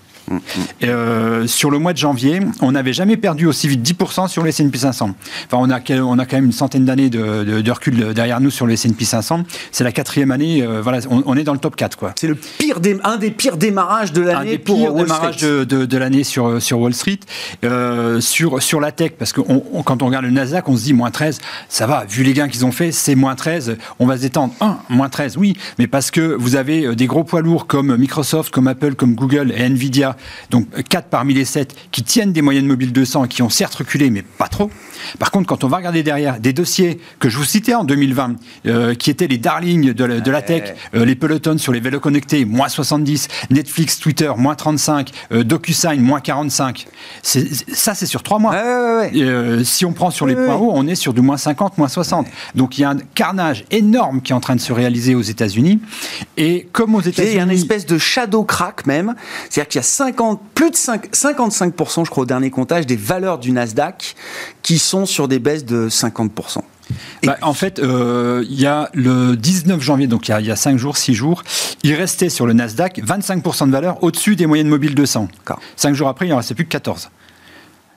Euh, 0.82 1.46
sur 1.46 1.70
le 1.70 1.78
mois 1.78 1.92
de 1.92 1.98
janvier, 1.98 2.40
on 2.60 2.72
n'avait 2.72 2.92
jamais 2.92 3.16
perdu 3.16 3.46
aussi 3.46 3.68
vite 3.68 3.82
10% 3.82 4.28
sur 4.28 4.42
le 4.42 4.48
S&P 4.48 4.78
500. 4.78 5.14
Enfin, 5.46 5.58
on 5.60 5.70
a, 5.70 5.80
on 6.02 6.18
a 6.18 6.26
quand 6.26 6.36
même 6.36 6.46
une 6.46 6.52
centaine 6.52 6.84
d'années 6.84 7.10
de, 7.10 7.70
recul 7.70 8.14
derrière 8.14 8.40
nous 8.40 8.50
sur 8.50 8.66
le 8.66 8.72
S&P 8.72 9.04
500. 9.04 9.44
C'est 9.72 9.84
la 9.84 9.92
quatrième 9.92 10.30
année, 10.30 10.62
euh, 10.62 10.80
voilà, 10.82 11.00
on, 11.10 11.36
est 11.36 11.44
dans 11.44 11.52
le 11.52 11.58
top 11.58 11.76
4. 11.76 11.96
quoi. 11.96 12.12
C'est 12.18 12.28
le 12.28 12.34
pire 12.34 12.78
un 13.04 13.16
des 13.16 13.30
pires 13.30 13.56
démarrages 13.56 14.12
de 14.12 14.22
l'année 14.22 14.58
pour 14.58 14.76
de, 14.76 15.64
de, 15.64 15.98
l'année 15.98 16.24
sur, 16.24 16.60
sur 16.62 16.80
Wall 16.80 16.94
Street. 16.94 17.18
Euh, 17.64 18.20
sur, 18.20 18.62
sur 18.62 18.80
la 18.80 18.92
tech, 18.92 19.12
parce 19.18 19.32
que 19.32 19.40
quand 19.84 20.02
on 20.02 20.06
regarde 20.06 20.24
le 20.24 20.30
Nasdaq, 20.30 20.68
on 20.68 20.76
se 20.76 20.84
dit 20.84 20.92
moins 20.92 21.10
13, 21.10 21.40
ça 21.68 21.86
va, 21.86 22.04
vu 22.08 22.22
les 22.22 22.32
gains 22.32 22.48
qu'ils 22.48 22.64
ont 22.64 22.72
fait, 22.72 22.92
c'est 22.92 23.14
moins 23.14 23.34
13, 23.34 23.76
on 23.98 24.06
va 24.06 24.16
se 24.16 24.22
détendre. 24.22 24.54
1, 24.60 24.78
moins 24.88 25.08
13, 25.08 25.36
oui, 25.36 25.56
mais 25.78 25.86
parce 25.86 26.10
que 26.10 26.20
vous 26.20 26.56
avez 26.56 26.94
des 26.94 27.06
gros 27.06 27.24
poids 27.24 27.40
lourds 27.40 27.66
comme 27.66 27.96
Microsoft, 27.96 28.52
comme 28.52 28.68
Apple, 28.68 28.94
comme 28.94 29.14
Google 29.14 29.52
et 29.56 29.62
Nvidia 29.62 30.15
donc 30.50 30.66
4 30.82 31.08
parmi 31.08 31.34
les 31.34 31.44
7 31.44 31.74
qui 31.90 32.02
tiennent 32.02 32.32
des 32.32 32.42
moyennes 32.42 32.66
mobiles 32.66 32.92
200 32.92 33.24
et 33.24 33.28
qui 33.28 33.42
ont 33.42 33.50
certes 33.50 33.74
reculé, 33.74 34.10
mais 34.10 34.22
pas 34.22 34.48
trop. 34.48 34.70
Par 35.18 35.30
contre, 35.30 35.46
quand 35.46 35.64
on 35.64 35.68
va 35.68 35.76
regarder 35.78 36.02
derrière 36.02 36.40
des 36.40 36.52
dossiers 36.52 37.00
que 37.18 37.28
je 37.28 37.38
vous 37.38 37.44
citais 37.44 37.74
en 37.74 37.84
2020, 37.84 38.36
euh, 38.66 38.94
qui 38.94 39.10
étaient 39.10 39.26
les 39.26 39.38
darlings 39.38 39.92
de 39.92 40.30
la, 40.30 40.42
tech, 40.42 40.74
euh, 40.94 41.04
les 41.04 41.14
pelotons 41.14 41.58
sur 41.58 41.72
les 41.72 41.80
vélos 41.80 42.00
connectés, 42.00 42.44
moins 42.44 42.68
70, 42.68 43.28
Netflix, 43.50 43.98
Twitter, 43.98 44.30
moins 44.36 44.54
35, 44.54 45.10
euh, 45.32 45.44
DocuSign, 45.44 46.00
moins 46.00 46.20
45. 46.20 46.86
Ça, 47.22 47.94
c'est 47.94 48.06
sur 48.06 48.22
3 48.22 48.38
mois. 48.38 48.54
si 49.64 49.84
on 49.84 49.92
prend 49.92 50.10
sur 50.10 50.26
les 50.26 50.34
points 50.34 50.56
hauts, 50.56 50.72
on 50.72 50.86
est 50.86 50.94
sur 50.94 51.12
du 51.12 51.20
moins 51.20 51.36
50, 51.36 51.78
moins 51.78 51.88
60. 51.88 52.26
Donc 52.54 52.78
il 52.78 52.82
y 52.82 52.84
a 52.84 52.90
un 52.90 52.98
carnage 53.14 53.64
énorme 53.70 54.20
qui 54.20 54.32
est 54.32 54.34
en 54.34 54.40
train 54.40 54.56
de 54.56 54.60
se 54.60 54.72
réaliser 54.72 55.14
aux 55.14 55.22
États-Unis. 55.22 55.80
Et 56.36 56.68
comme 56.72 56.94
aux 56.94 57.00
États-Unis. 57.00 57.34
Il 57.34 57.36
y 57.36 57.40
a 57.40 57.44
une 57.44 57.50
espèce 57.50 57.86
de 57.86 57.98
shadow 57.98 58.44
crack 58.44 58.86
même. 58.86 59.14
C'est-à-dire 59.48 59.68
qu'il 59.68 59.78
y 59.78 59.80
a 59.80 59.86
50, 60.06 60.40
plus 60.54 60.70
de 60.70 60.76
5, 60.76 61.12
55%, 61.12 62.04
je 62.04 62.10
crois, 62.10 62.22
au 62.22 62.26
dernier 62.26 62.50
comptage, 62.50 62.86
des 62.86 62.96
valeurs 62.96 63.38
du 63.38 63.50
Nasdaq 63.50 64.14
qui 64.62 64.78
sont 64.78 65.04
sur 65.04 65.26
des 65.26 65.38
baisses 65.38 65.64
de 65.64 65.88
50%. 65.88 66.60
Bah, 67.24 67.36
en 67.42 67.54
fait, 67.54 67.80
euh, 67.80 68.44
il 68.48 68.60
y 68.60 68.66
a 68.66 68.88
le 68.94 69.36
19 69.36 69.80
janvier, 69.80 70.06
donc 70.06 70.28
il 70.28 70.46
y 70.46 70.50
a, 70.50 70.56
5 70.56 70.76
jours, 70.78 70.96
6 70.96 71.14
jours, 71.14 71.42
il 71.82 71.94
restait 71.94 72.28
sur 72.28 72.46
le 72.46 72.52
Nasdaq 72.52 73.00
25% 73.00 73.66
de 73.66 73.72
valeur 73.72 74.00
au-dessus 74.04 74.36
des 74.36 74.46
moyennes 74.46 74.68
mobiles 74.68 74.94
200. 74.94 75.28
5 75.74 75.94
jours 75.94 76.06
après, 76.06 76.28
il 76.28 76.32
en 76.32 76.36
restait 76.36 76.54
plus 76.54 76.64
que 76.64 76.70
14. 76.70 77.10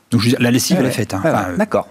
Donc 0.09 0.23
la 0.39 0.49
lessive, 0.49 0.77
elle 0.79 0.87
est 0.87 0.91
faite. 0.91 1.13
Hein. 1.13 1.21
D'accord. 1.57 1.87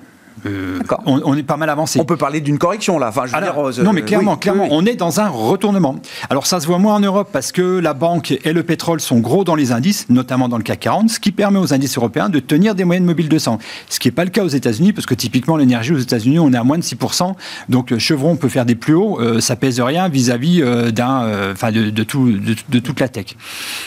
Euh, 0.46 0.80
on, 1.06 1.36
est 1.36 1.42
pas 1.42 1.56
mal 1.56 1.70
avancé. 1.70 2.00
On 2.00 2.04
peut 2.04 2.16
parler 2.16 2.40
d'une 2.40 2.58
correction 2.58 2.98
là. 2.98 3.08
Enfin, 3.08 3.22
je 3.26 3.34
veux 3.34 3.42
dire, 3.42 3.58
euh, 3.58 3.82
non, 3.82 3.92
mais 3.92 4.02
clairement, 4.02 4.36
clairement, 4.36 4.68
on 4.70 4.84
est 4.84 4.94
dans 4.94 5.20
un 5.20 5.28
retournement. 5.28 5.96
Alors 6.30 6.46
ça 6.46 6.60
se 6.60 6.66
voit 6.66 6.78
moins 6.78 6.94
en 6.94 7.00
Europe 7.00 7.28
parce 7.32 7.52
que 7.52 7.78
la 7.78 7.94
banque 7.94 8.38
et 8.44 8.52
le 8.52 8.62
pétrole 8.62 9.00
sont 9.00 9.18
gros 9.18 9.44
dans 9.44 9.54
les 9.54 9.72
indices, 9.72 10.06
notamment 10.08 10.48
dans 10.48 10.58
le 10.58 10.62
CAC 10.62 10.80
40, 10.80 11.10
ce 11.10 11.20
qui 11.20 11.32
permet 11.32 11.58
aux 11.58 11.72
indices 11.72 11.96
européens 11.96 12.28
de 12.28 12.38
tenir 12.38 12.74
des 12.74 12.84
moyennes 12.84 13.04
mobiles 13.04 13.28
de 13.28 13.38
100. 13.38 13.58
Ce 13.88 13.98
qui 13.98 14.08
n'est 14.08 14.12
pas 14.12 14.24
le 14.24 14.30
cas 14.30 14.44
aux 14.44 14.48
États-Unis 14.48 14.92
parce 14.92 15.06
que 15.06 15.14
typiquement 15.14 15.56
l'énergie 15.56 15.92
aux 15.92 15.98
États-Unis, 15.98 16.38
on 16.38 16.52
est 16.52 16.56
à 16.56 16.64
moins 16.64 16.78
de 16.78 16.82
6%. 16.82 17.34
Donc 17.68 17.92
euh, 17.92 17.98
Chevron 17.98 18.36
peut 18.36 18.48
faire 18.48 18.64
des 18.64 18.74
plus 18.74 18.94
hauts, 18.94 19.18
ça 19.40 19.56
pèse 19.56 19.80
rien 19.80 20.08
vis-à-vis 20.08 20.62
d'un, 20.92 21.52
enfin 21.52 21.72
de, 21.72 22.02
tout, 22.02 22.30
de, 22.30 22.78
toute 22.78 23.00
la 23.00 23.08
tech. 23.08 23.36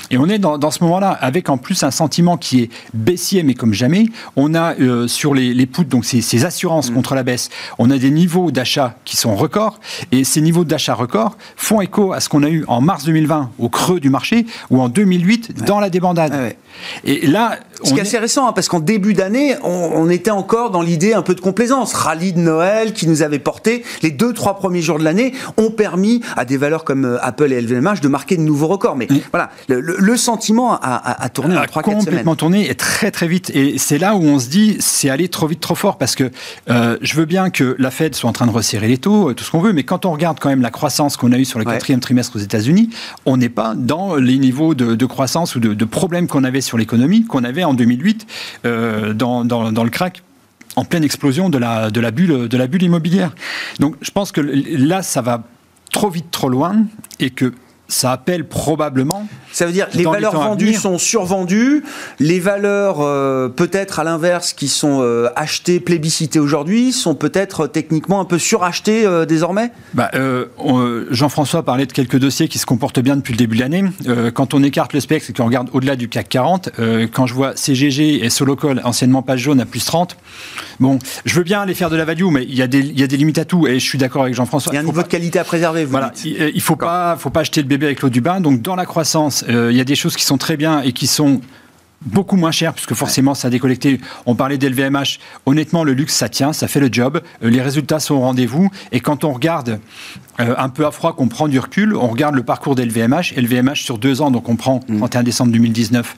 Et 0.10 0.18
on 0.18 0.28
est 0.28 0.40
dans, 0.40 0.72
ce 0.72 0.84
moment-là 0.84 1.12
avec 1.12 1.50
en 1.50 1.58
plus 1.58 1.84
un 1.84 1.92
sentiment 1.92 2.38
qui 2.38 2.62
est 2.62 2.70
baissier 2.94 3.44
mais 3.44 3.54
comme 3.54 3.74
jamais. 3.74 4.06
On 4.36 4.54
a 4.56 4.76
sur 5.08 5.34
les, 5.34 5.54
les 5.54 5.66
poutres 5.66 5.90
donc 5.90 6.06
ces, 6.06 6.22
ces 6.22 6.41
assurances 6.46 6.92
mm. 6.92 6.94
contre 6.94 7.16
la 7.16 7.24
baisse. 7.24 7.50
On 7.78 7.90
a 7.90 7.98
des 7.98 8.12
niveaux 8.12 8.52
d'achat 8.52 8.96
qui 9.06 9.18
sont 9.18 9.36
records, 9.36 9.80
et 10.12 10.24
ces 10.24 10.42
niveaux 10.42 10.64
d'achat 10.64 10.94
records 10.94 11.38
font 11.56 11.82
écho 11.82 12.14
à 12.14 12.20
ce 12.20 12.30
qu'on 12.30 12.44
a 12.44 12.50
eu 12.50 12.66
en 12.68 12.82
mars 12.82 13.06
2020 13.06 13.52
au 13.60 13.70
creux 13.70 14.00
du 14.00 14.10
marché 14.10 14.46
ou 14.70 14.82
en 14.82 14.90
2008 14.90 15.64
dans 15.66 15.80
la 15.80 15.90
débandade. 15.90 16.56
Et 17.04 17.28
là, 17.28 17.58
ce 17.84 17.94
qui 17.94 18.00
est 18.00 18.02
assez 18.02 18.18
récent, 18.18 18.48
hein, 18.48 18.54
parce 18.54 18.68
qu'en 18.68 18.80
début 18.80 19.14
d'année, 19.14 19.56
on, 19.64 20.10
était 20.10 20.32
encore 20.32 20.72
dans 20.72 20.82
l'idée 20.82 21.14
un 21.14 21.22
peu 21.22 21.36
de 21.36 21.42
complaisance. 21.42 21.94
Rallye 21.94 22.34
de 22.34 22.40
Noël 22.40 22.94
qui 22.94 23.08
nous 23.08 23.22
avait 23.22 23.40
porté 23.40 23.84
les 24.02 24.12
deux, 24.12 24.34
trois 24.34 24.58
premiers 24.58 24.82
jours 24.82 25.00
de 25.00 25.04
l'année 25.04 25.34
ont 25.58 25.72
permis 25.72 26.22
à 26.36 26.44
des 26.44 26.58
valeurs 26.58 26.84
comme 26.84 27.06
euh, 27.06 27.18
Apple 27.22 27.52
et 27.54 27.62
LVMH 27.62 28.02
de 28.02 28.08
marquer 28.08 28.36
de 28.36 28.42
nouveaux 28.42 28.68
records. 28.68 28.96
Mais 28.96 29.08
voilà, 29.32 29.52
le, 29.68 30.18
sentiment 30.18 30.78
a, 30.82 31.30
tourné 31.30 31.58
en 31.58 31.64
trois, 31.64 31.82
quatre 31.82 31.92
semaines. 31.92 32.06
Complètement 32.06 32.36
tourné 32.36 32.70
et 32.70 32.76
très 32.76 33.12
très 33.12 33.28
vite. 33.28 33.52
Et 33.54 33.78
c'est 33.78 33.98
là 33.98 34.16
où 34.16 34.24
on 34.24 34.40
se 34.40 34.50
dit, 34.50 34.78
c'est 34.80 35.10
allé 35.10 35.30
trop 35.30 35.48
vite, 35.48 35.62
trop 35.62 35.76
fort, 35.76 35.98
parce 35.98 36.16
que 36.16 36.31
euh, 36.70 36.98
je 37.02 37.16
veux 37.16 37.26
bien 37.26 37.50
que 37.50 37.76
la 37.80 37.92
Fed 37.92 38.16
soit 38.16 38.30
en 38.30 38.34
train 38.34 38.48
de 38.48 38.52
resserrer 38.52 38.88
les 38.88 38.98
taux, 38.98 39.30
euh, 39.30 39.34
tout 39.34 39.44
ce 39.44 39.52
qu'on 39.52 39.62
veut, 39.62 39.74
mais 39.74 39.84
quand 39.84 40.06
on 40.06 40.12
regarde 40.12 40.40
quand 40.40 40.50
même 40.50 40.62
la 40.62 40.72
croissance 40.72 41.18
qu'on 41.18 41.32
a 41.32 41.38
eue 41.38 41.46
sur 41.46 41.60
le 41.60 41.66
quatrième 41.66 42.00
trimestre 42.00 42.36
aux 42.36 42.40
États-Unis, 42.40 42.90
on 43.26 43.38
n'est 43.38 43.50
pas 43.50 43.74
dans 43.76 44.16
les 44.16 44.38
niveaux 44.38 44.76
de, 44.76 45.06
croissance 45.06 45.56
ou 45.56 45.60
de, 45.60 45.74
de 45.74 45.86
problèmes 45.86 46.28
qu'on 46.28 46.44
avait 46.44 46.62
sur 46.62 46.78
l'économie 46.78 47.26
qu'on 47.26 47.44
avait 47.44 47.64
en 47.64 47.74
2008 47.74 48.28
euh, 48.66 49.14
dans, 49.14 49.46
dans, 49.46 49.84
le 49.84 49.90
crack 49.90 50.24
en 50.76 50.86
pleine 50.86 51.04
explosion 51.04 51.50
de 51.50 51.58
la, 51.58 51.90
de, 51.92 52.00
la 52.00 52.12
bulle, 52.12 52.48
de 52.48 52.58
la 52.58 52.68
bulle 52.68 52.84
immobilière. 52.84 53.34
Donc 53.80 53.96
je 54.02 54.12
pense 54.12 54.32
que 54.32 54.42
là, 54.42 55.04
ça 55.04 55.22
va 55.22 55.44
trop 55.92 56.10
vite, 56.10 56.32
trop 56.32 56.50
loin, 56.50 56.86
et 57.20 57.30
que 57.30 57.54
ça 57.92 58.12
appelle 58.12 58.48
probablement. 58.48 59.28
Ça 59.52 59.66
veut 59.66 59.74
dire 59.74 59.88
les 59.94 60.06
valeurs 60.06 60.34
vendues 60.34 60.74
sont 60.74 60.98
survendues, 60.98 61.84
les 62.20 62.40
valeurs 62.40 63.02
euh, 63.02 63.50
peut-être 63.50 64.00
à 64.00 64.04
l'inverse 64.04 64.54
qui 64.54 64.70
sont 64.70 65.00
euh, 65.02 65.30
achetées, 65.36 65.80
plébiscitées 65.80 66.40
aujourd'hui, 66.40 66.94
sont 66.94 67.16
peut-être 67.16 67.68
techniquement 67.68 68.22
un 68.22 68.26
peu 68.26 68.40
surachetées 68.40 69.06
euh, 69.06 69.26
désormais? 69.26 69.72
Bah, 69.94 70.10
Jean-François 71.10 71.64
parlait 71.64 71.86
de 71.86 71.92
quelques 71.92 72.18
dossiers 72.18 72.48
qui 72.48 72.60
se 72.60 72.66
comportent 72.66 73.00
bien 73.00 73.18
depuis 73.18 73.34
le 73.34 73.38
début 73.38 73.58
de 73.58 73.62
l'année. 73.62 73.84
quand 74.34 74.54
on 74.54 74.64
écarte 74.64 74.94
le 74.94 75.00
spectre 75.00 75.30
et 75.30 75.34
qu'on 75.34 75.46
regarde 75.46 75.70
au-delà 75.74 75.96
du 75.96 76.08
CAC 76.08 76.30
40, 76.30 76.70
quand 77.14 77.26
je 77.26 77.34
vois 77.34 77.56
CGG 77.56 78.24
et 78.24 78.30
Solocol, 78.30 78.82
anciennement 78.84 79.22
page 79.22 79.42
jaune, 79.42 79.60
à 79.60 79.66
plus 79.66 79.84
30, 79.84 80.16
bon, 80.80 81.00
je 81.26 81.36
veux 81.36 81.44
bien 81.44 81.62
aller 81.62 81.74
faire 81.74 81.90
de 81.90 81.98
la 81.98 82.06
value, 82.06 82.26
mais 82.32 82.44
il 82.44 82.56
y, 82.56 82.62
a 82.62 82.68
des, 82.68 82.80
il 82.80 83.00
y 83.00 83.04
a 83.04 83.08
des 83.08 83.18
limites 83.18 83.38
à 83.38 83.46
tout 83.46 83.68
et 83.68 83.80
je 83.80 83.86
suis 83.86 83.98
d'accord 83.98 84.24
avec 84.24 84.36
Jean-François. 84.36 84.72
Il 84.72 84.76
y 84.76 84.78
a 84.78 84.82
un 84.82 84.86
niveau 84.86 85.04
de 85.04 85.08
qualité 85.08 85.40
à 85.40 85.44
préserver, 85.44 85.84
vous 85.84 85.92
Voilà, 85.92 86.14
il 86.24 86.56
ne 86.56 86.60
faut 86.62 86.76
pas, 86.76 87.18
faut 87.18 87.30
pas 87.30 87.42
acheter 87.42 87.62
le 87.62 87.68
bébé 87.68 87.81
avec 87.86 88.02
l'eau 88.02 88.10
du 88.10 88.22
bain. 88.22 88.42
Donc 88.42 88.62
dans 88.62 88.76
la 88.76 88.86
croissance, 88.86 89.44
euh, 89.50 89.72
il 89.72 89.78
y 89.78 89.82
a 89.82 89.84
des 89.84 89.96
choses 89.96 90.16
qui 90.16 90.26
sont 90.26 90.38
très 90.38 90.58
bien 90.58 90.82
et 90.82 90.92
qui 90.92 91.08
sont 91.08 91.42
beaucoup 92.06 92.36
moins 92.36 92.52
chères, 92.52 92.74
puisque 92.74 92.94
forcément 92.94 93.34
ça 93.34 93.48
a 93.48 93.52
décollecté. 93.52 94.00
On 94.26 94.36
parlait 94.36 94.58
d'LVMH. 94.58 95.20
Honnêtement, 95.46 95.84
le 95.84 95.94
luxe, 95.94 96.16
ça 96.16 96.30
tient, 96.30 96.54
ça 96.54 96.68
fait 96.68 96.80
le 96.80 96.90
job. 96.92 97.22
Euh, 97.44 97.50
les 97.50 97.62
résultats 97.62 98.00
sont 98.00 98.16
au 98.16 98.20
rendez-vous. 98.22 98.70
Et 98.92 99.00
quand 99.00 99.24
on 99.24 99.32
regarde 99.32 99.80
euh, 100.40 100.56
un 100.58 100.70
peu 100.70 100.86
à 100.86 100.92
froid, 100.92 101.16
qu'on 101.16 101.28
prend 101.28 101.48
du 101.48 101.60
recul, 101.60 101.96
on 101.96 102.08
regarde 102.08 102.36
le 102.36 102.44
parcours 102.44 102.76
d'LVMH. 102.76 103.34
LVMH 103.38 103.76
sur 103.84 103.98
deux 103.98 104.22
ans, 104.22 104.32
donc 104.32 104.50
on 104.50 104.56
prend 104.56 104.80
31 104.80 105.22
mm. 105.22 105.24
décembre 105.24 105.52
2019, 105.52 106.16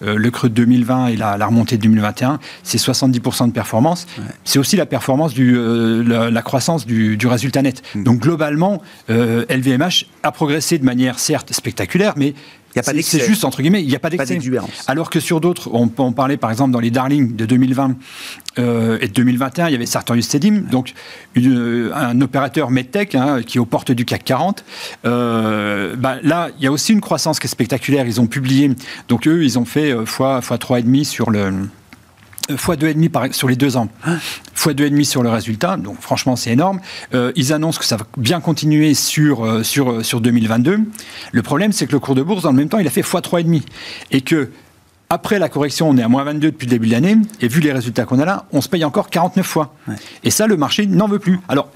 le 0.00 0.30
creux 0.30 0.50
de 0.50 0.54
2020 0.54 1.06
et 1.06 1.16
la, 1.16 1.46
remontée 1.46 1.78
de 1.78 1.82
2021, 1.82 2.38
c'est 2.62 2.78
70% 2.78 3.46
de 3.46 3.52
performance. 3.52 4.06
C'est 4.44 4.58
aussi 4.58 4.76
la 4.76 4.84
performance 4.84 5.32
du 5.32 5.56
la, 6.04 6.42
croissance 6.42 6.84
du, 6.84 7.26
résultat 7.26 7.62
net. 7.62 7.82
Mm. 7.94 8.02
Donc 8.02 8.20
globalement, 8.20 8.82
LVMH 9.08 10.06
a 10.22 10.32
progressé 10.32 10.78
de 10.78 10.84
manière 10.84 11.18
certes 11.18 11.52
spectaculaire, 11.52 12.14
mais 12.16 12.34
c'est 12.82 13.26
juste, 13.26 13.44
entre 13.44 13.62
guillemets, 13.62 13.82
il 13.82 13.88
n'y 13.88 13.96
a 13.96 13.98
pas 13.98 14.10
d'excès. 14.10 14.38
Alors 14.86 15.10
que 15.10 15.20
sur 15.20 15.40
d'autres, 15.40 15.70
on, 15.72 15.90
on 15.98 16.12
parlait 16.12 16.36
par 16.36 16.50
exemple 16.50 16.72
dans 16.72 16.80
les 16.80 16.90
Darling 16.90 17.36
de 17.36 17.46
2020 17.46 17.96
euh, 18.58 18.98
et 19.00 19.08
de 19.08 19.12
2021, 19.12 19.68
il 19.68 19.72
y 19.72 19.74
avait 19.74 19.86
Sartorius 19.86 20.26
Stedim, 20.26 20.62
donc 20.70 20.94
une, 21.34 21.90
un 21.94 22.20
opérateur 22.20 22.70
medtech 22.70 23.14
hein, 23.14 23.42
qui 23.42 23.58
est 23.58 23.60
aux 23.60 23.66
portes 23.66 23.92
du 23.92 24.04
CAC 24.04 24.24
40. 24.24 24.64
Euh, 25.04 25.96
bah, 25.96 26.16
là, 26.22 26.50
il 26.58 26.64
y 26.64 26.66
a 26.66 26.72
aussi 26.72 26.92
une 26.92 27.00
croissance 27.00 27.38
qui 27.38 27.46
est 27.46 27.50
spectaculaire. 27.50 28.06
Ils 28.06 28.20
ont 28.20 28.26
publié, 28.26 28.70
donc 29.08 29.26
eux, 29.26 29.44
ils 29.44 29.58
ont 29.58 29.64
fait 29.64 29.92
euh, 29.92 30.06
fois, 30.06 30.40
fois 30.40 30.56
3,5 30.56 31.04
sur 31.04 31.30
le 31.30 31.52
fois 32.56 32.76
2,5 32.76 33.32
sur 33.32 33.48
les 33.48 33.56
deux 33.56 33.76
ans, 33.76 33.88
fois 34.54 34.72
2,5 34.72 35.04
sur 35.04 35.22
le 35.22 35.30
résultat, 35.30 35.76
donc 35.76 36.00
franchement 36.00 36.36
c'est 36.36 36.50
énorme. 36.50 36.80
Euh, 37.14 37.32
ils 37.36 37.52
annoncent 37.52 37.78
que 37.78 37.86
ça 37.86 37.96
va 37.96 38.06
bien 38.16 38.40
continuer 38.40 38.94
sur, 38.94 39.44
euh, 39.44 39.62
sur, 39.62 39.90
euh, 39.90 40.02
sur 40.02 40.20
2022. 40.20 40.80
Le 41.32 41.42
problème 41.42 41.72
c'est 41.72 41.86
que 41.86 41.92
le 41.92 42.00
cours 42.00 42.14
de 42.14 42.22
bourse 42.22 42.42
dans 42.42 42.50
le 42.50 42.56
même 42.56 42.68
temps 42.68 42.78
il 42.78 42.86
a 42.86 42.90
fait 42.90 43.02
fois 43.02 43.20
3,5 43.20 43.62
et 44.10 44.20
que 44.20 44.50
après 45.10 45.38
la 45.38 45.48
correction, 45.48 45.88
on 45.88 45.96
est 45.96 46.02
à 46.02 46.08
moins 46.08 46.24
22 46.24 46.50
depuis 46.50 46.66
le 46.66 46.70
début 46.70 46.88
de 46.88 46.92
l'année, 46.92 47.16
et 47.40 47.46
vu 47.46 47.60
les 47.60 47.72
résultats 47.72 48.04
qu'on 48.04 48.18
a 48.18 48.24
là, 48.24 48.46
on 48.52 48.60
se 48.60 48.68
paye 48.68 48.84
encore 48.84 49.10
49 49.10 49.46
fois. 49.46 49.74
Et 50.24 50.30
ça, 50.30 50.46
le 50.46 50.56
marché 50.56 50.86
n'en 50.86 51.06
veut 51.06 51.18
plus. 51.20 51.38
Alors, 51.46 51.68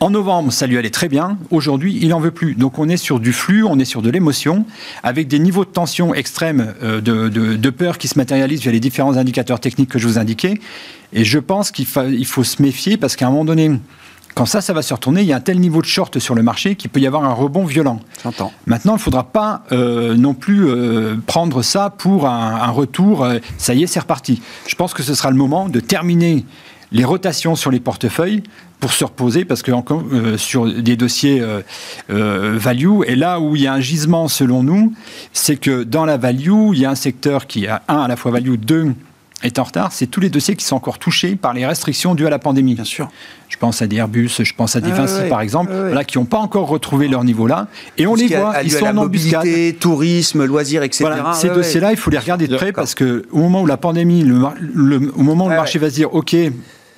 en 0.00 0.08
novembre, 0.08 0.50
ça 0.50 0.66
lui 0.66 0.78
allait 0.78 0.90
très 0.90 1.08
bien. 1.08 1.36
Aujourd'hui, 1.50 1.98
il 2.00 2.08
n'en 2.08 2.20
veut 2.20 2.30
plus. 2.30 2.54
Donc 2.54 2.78
on 2.78 2.88
est 2.88 2.96
sur 2.96 3.20
du 3.20 3.34
flux, 3.34 3.64
on 3.64 3.78
est 3.78 3.84
sur 3.84 4.00
de 4.00 4.10
l'émotion, 4.10 4.64
avec 5.02 5.28
des 5.28 5.38
niveaux 5.38 5.66
de 5.66 5.70
tension 5.70 6.14
extrêmes, 6.14 6.74
euh, 6.82 7.02
de, 7.02 7.70
peur 7.70 7.98
qui 7.98 8.08
se 8.08 8.18
matérialisent 8.18 8.62
via 8.62 8.72
les 8.72 8.80
différents 8.80 9.16
indicateurs 9.18 9.60
techniques 9.60 9.90
que 9.90 9.98
je 9.98 10.08
vous 10.08 10.18
indiquais. 10.18 10.54
Et 11.12 11.24
je 11.24 11.38
pense 11.38 11.70
qu'il 11.70 11.86
faut 11.86 12.44
se 12.44 12.62
méfier 12.62 12.96
parce 12.96 13.14
qu'à 13.14 13.26
un 13.26 13.30
moment 13.30 13.44
donné, 13.44 13.70
quand 14.34 14.46
ça, 14.46 14.62
ça 14.62 14.72
va 14.72 14.80
se 14.80 14.94
retourner, 14.94 15.20
il 15.20 15.26
y 15.26 15.32
a 15.32 15.36
un 15.36 15.40
tel 15.40 15.60
niveau 15.60 15.82
de 15.82 15.86
short 15.86 16.18
sur 16.18 16.34
le 16.34 16.42
marché 16.42 16.76
qu'il 16.76 16.88
peut 16.88 17.00
y 17.00 17.06
avoir 17.06 17.24
un 17.24 17.34
rebond 17.34 17.64
violent. 17.64 18.00
J'entends. 18.22 18.52
Maintenant, 18.66 18.92
il 18.92 18.98
ne 18.98 19.02
faudra 19.02 19.24
pas 19.24 19.64
euh, 19.72 20.14
non 20.16 20.32
plus 20.34 20.66
euh, 20.66 21.16
prendre 21.26 21.62
ça 21.62 21.90
pour 21.90 22.26
un, 22.26 22.54
un 22.62 22.70
retour. 22.70 23.26
ça 23.58 23.74
y 23.74 23.82
est, 23.82 23.86
c'est 23.86 24.00
reparti. 24.00 24.40
Je 24.66 24.74
pense 24.76 24.94
que 24.94 25.02
ce 25.02 25.14
sera 25.14 25.30
le 25.30 25.36
moment 25.36 25.68
de 25.68 25.80
terminer 25.80 26.46
les 26.92 27.04
rotations 27.04 27.56
sur 27.56 27.70
les 27.70 27.80
portefeuilles 27.80 28.42
pour 28.80 28.92
se 28.92 29.04
reposer, 29.04 29.44
parce 29.44 29.62
que 29.62 29.72
encore, 29.72 30.02
euh, 30.12 30.38
sur 30.38 30.66
des 30.66 30.96
dossiers 30.96 31.40
euh, 31.40 31.60
euh, 32.10 32.56
value, 32.58 33.02
et 33.06 33.14
là 33.14 33.38
où 33.38 33.54
il 33.54 33.62
y 33.62 33.66
a 33.66 33.74
un 33.74 33.80
gisement 33.80 34.26
selon 34.26 34.62
nous, 34.62 34.94
c'est 35.32 35.56
que 35.56 35.82
dans 35.84 36.06
la 36.06 36.16
value, 36.16 36.72
il 36.72 36.80
y 36.80 36.86
a 36.86 36.90
un 36.90 36.94
secteur 36.94 37.46
qui 37.46 37.66
a, 37.66 37.82
un, 37.88 37.98
à 37.98 38.08
la 38.08 38.16
fois 38.16 38.32
value, 38.32 38.54
deux, 38.54 38.94
est 39.42 39.58
en 39.58 39.64
retard, 39.64 39.92
c'est 39.92 40.06
tous 40.06 40.20
les 40.20 40.28
dossiers 40.28 40.54
qui 40.54 40.64
sont 40.64 40.76
encore 40.76 40.98
touchés 40.98 41.34
par 41.34 41.54
les 41.54 41.64
restrictions 41.64 42.14
dues 42.14 42.26
à 42.26 42.30
la 42.30 42.38
pandémie. 42.38 42.74
Bien 42.74 42.84
sûr. 42.84 43.08
Je 43.48 43.56
pense 43.56 43.80
à 43.80 43.86
des 43.86 43.96
Airbus, 43.96 44.30
je 44.42 44.52
pense 44.54 44.76
à 44.76 44.80
des 44.80 44.92
Vinci 44.92 45.28
par 45.28 45.40
exemple, 45.40 45.72
qui 46.06 46.18
n'ont 46.18 46.24
pas 46.24 46.38
encore 46.38 46.68
retrouvé 46.68 47.08
leur 47.08 47.24
niveau 47.24 47.46
là, 47.46 47.66
et 47.98 48.06
on 48.06 48.14
les 48.14 48.28
voit, 48.28 48.62
ils 48.62 48.70
sont 48.70 48.86
en 48.86 48.96
embuscade. 48.96 49.46
tourisme, 49.78 50.44
loisirs, 50.44 50.82
etc. 50.82 51.10
ces 51.34 51.48
dossiers-là, 51.48 51.92
il 51.92 51.96
faut 51.96 52.10
les 52.10 52.18
regarder 52.18 52.48
de 52.48 52.56
près 52.56 52.72
parce 52.72 52.94
que 52.94 53.26
au 53.30 53.38
moment 53.38 53.62
où 53.62 53.66
la 53.66 53.76
pandémie, 53.76 54.22
le, 54.22 55.12
au 55.14 55.22
moment 55.22 55.46
où 55.46 55.50
le 55.50 55.56
marché 55.56 55.78
va 55.78 55.90
se 55.90 55.94
dire, 55.94 56.14
ok, 56.14 56.36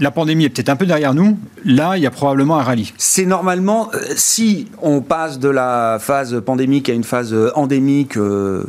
la 0.03 0.11
pandémie 0.11 0.45
est 0.45 0.49
peut-être 0.49 0.69
un 0.69 0.77
peu 0.77 0.85
derrière 0.85 1.15
nous. 1.15 1.38
Là, 1.65 1.97
il 1.97 2.03
y 2.03 2.07
a 2.07 2.11
probablement 2.11 2.59
un 2.59 2.62
rallye. 2.62 2.93
C'est 2.99 3.25
normalement, 3.25 3.88
euh, 3.95 3.99
si 4.17 4.67
on 4.83 5.01
passe 5.01 5.38
de 5.38 5.49
la 5.49 5.99
phase 6.01 6.43
pandémique 6.45 6.88
à 6.88 6.93
une 6.93 7.05
phase 7.05 7.33
euh, 7.33 7.53
endémique, 7.55 8.17
euh, 8.17 8.65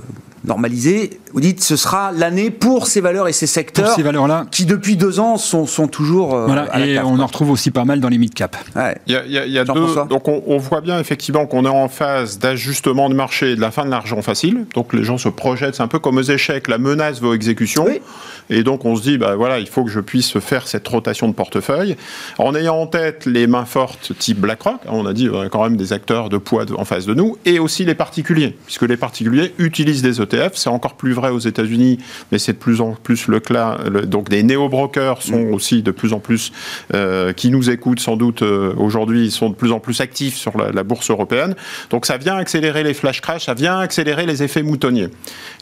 normalisé, 0.46 1.20
vous 1.34 1.40
dites 1.40 1.64
ce 1.64 1.76
sera 1.76 2.12
l'année 2.12 2.50
pour 2.50 2.88
ces 2.88 3.02
valeurs 3.02 3.28
et 3.28 3.34
ces 3.34 3.48
secteurs 3.48 3.96
ces 3.96 4.04
valeurs-là. 4.04 4.46
qui 4.52 4.66
depuis 4.66 4.98
deux 4.98 5.20
ans 5.20 5.38
sont, 5.38 5.66
sont 5.66 5.88
toujours 5.88 6.36
euh, 6.36 6.46
voilà, 6.46 6.80
et 6.80 7.00
on 7.00 7.20
en 7.20 7.26
retrouve 7.26 7.50
aussi 7.50 7.72
pas 7.72 7.86
mal 7.86 8.00
dans 8.00 8.10
les 8.10 8.18
mid-cap. 8.18 8.58
Il 9.08 9.14
y 9.14 9.58
a, 9.58 9.66
deux, 9.66 9.96
donc 10.10 10.28
on, 10.28 10.58
voit 10.58 10.82
bien 10.82 11.00
effectivement 11.00 11.46
qu'on 11.46 11.66
est 11.66 11.70
en 11.70 11.88
phase 11.88 12.40
d'ajustement 12.40 13.10
de 13.10 13.16
marché 13.16 13.52
et 13.52 13.56
de 13.56 13.62
la 13.62 13.72
fin 13.72 13.86
de 13.86 13.90
l'argent 13.90 14.22
facile. 14.22 14.66
Donc 14.76 14.94
les 14.94 15.04
gens 15.04 15.18
se 15.18 15.30
projettent, 15.30 15.76
c'est 15.76 15.84
un 15.84 15.88
peu 15.88 16.00
comme 16.00 16.18
aux 16.18 16.22
échecs, 16.22 16.68
la 16.68 16.78
menace 16.78 17.22
vos 17.22 17.34
exécutions. 17.34 17.88
Et 18.50 18.64
donc 18.64 18.86
on 18.86 18.96
se 18.96 19.02
dit, 19.02 19.18
bah 19.18 19.36
voilà, 19.36 19.60
il 19.60 19.68
faut 19.68 19.84
que 19.84 19.92
je 19.92 20.00
puisse 20.00 20.40
faire 20.40 20.68
cette 20.68 20.88
rotation 20.88 21.28
de 21.28 21.34
portefeuille 21.34 21.96
en 22.38 22.56
ayant 22.56 22.76
en 22.76 22.88
tête 22.88 23.26
les 23.26 23.48
mains 23.48 23.66
fortes 23.66 24.14
type 24.18 24.40
BlackRock. 24.40 24.82
On 24.88 25.06
a 25.06 25.14
dit 25.14 25.30
a 25.30 25.50
quand 25.50 25.64
même 25.64 25.78
des 25.78 25.94
acteurs 25.94 26.30
de 26.30 26.38
poids 26.38 26.66
en 26.78 26.86
face 26.86 27.06
de 27.06 27.14
nous 27.14 27.38
et 27.46 27.60
aussi 27.60 27.86
les 27.86 27.96
particuliers, 27.96 28.56
puisque 28.66 28.84
les 28.84 28.98
particuliers 28.98 29.54
utilisent 29.58 30.02
des 30.02 30.22
ETF 30.22 30.52
c'est 30.56 30.70
encore 30.70 30.96
plus 30.96 31.14
vrai 31.14 31.30
aux 31.30 31.40
États-Unis, 31.40 32.00
mais 32.32 32.40
c'est 32.40 32.54
de 32.54 32.58
plus 32.58 32.82
en 32.82 32.92
plus 32.92 33.28
le 33.28 33.40
cas. 33.40 33.78
donc 34.06 34.30
les 34.30 34.44
néo-brokers 34.44 35.22
sont 35.22 35.46
mm. 35.46 35.54
aussi 35.54 35.82
de 35.82 35.92
plus 35.92 36.14
en 36.14 36.20
plus, 36.20 36.52
euh, 36.94 37.34
qui 37.34 37.50
nous 37.50 37.70
écoutent 37.70 38.00
sans 38.00 38.18
doute 38.18 38.42
euh, 38.42 38.74
aujourd'hui, 38.78 39.32
sont 39.32 39.50
de 39.50 39.56
plus 39.56 39.72
en 39.72 39.80
plus 39.80 40.02
actifs 40.02 40.36
sur 40.36 40.54
la, 40.58 40.84
bourse 40.84 41.10
européenne. 41.10 41.56
Donc 41.90 42.06
ça 42.06 42.18
vient 42.18 42.36
accélérer 42.36 42.84
les 42.84 42.94
flash 42.94 43.22
crash, 43.22 43.46
ça 43.46 43.54
vient 43.54 43.80
accélérer 43.80 44.26
les 44.26 44.44
effets 44.44 44.64
moutonniers. 44.64 45.08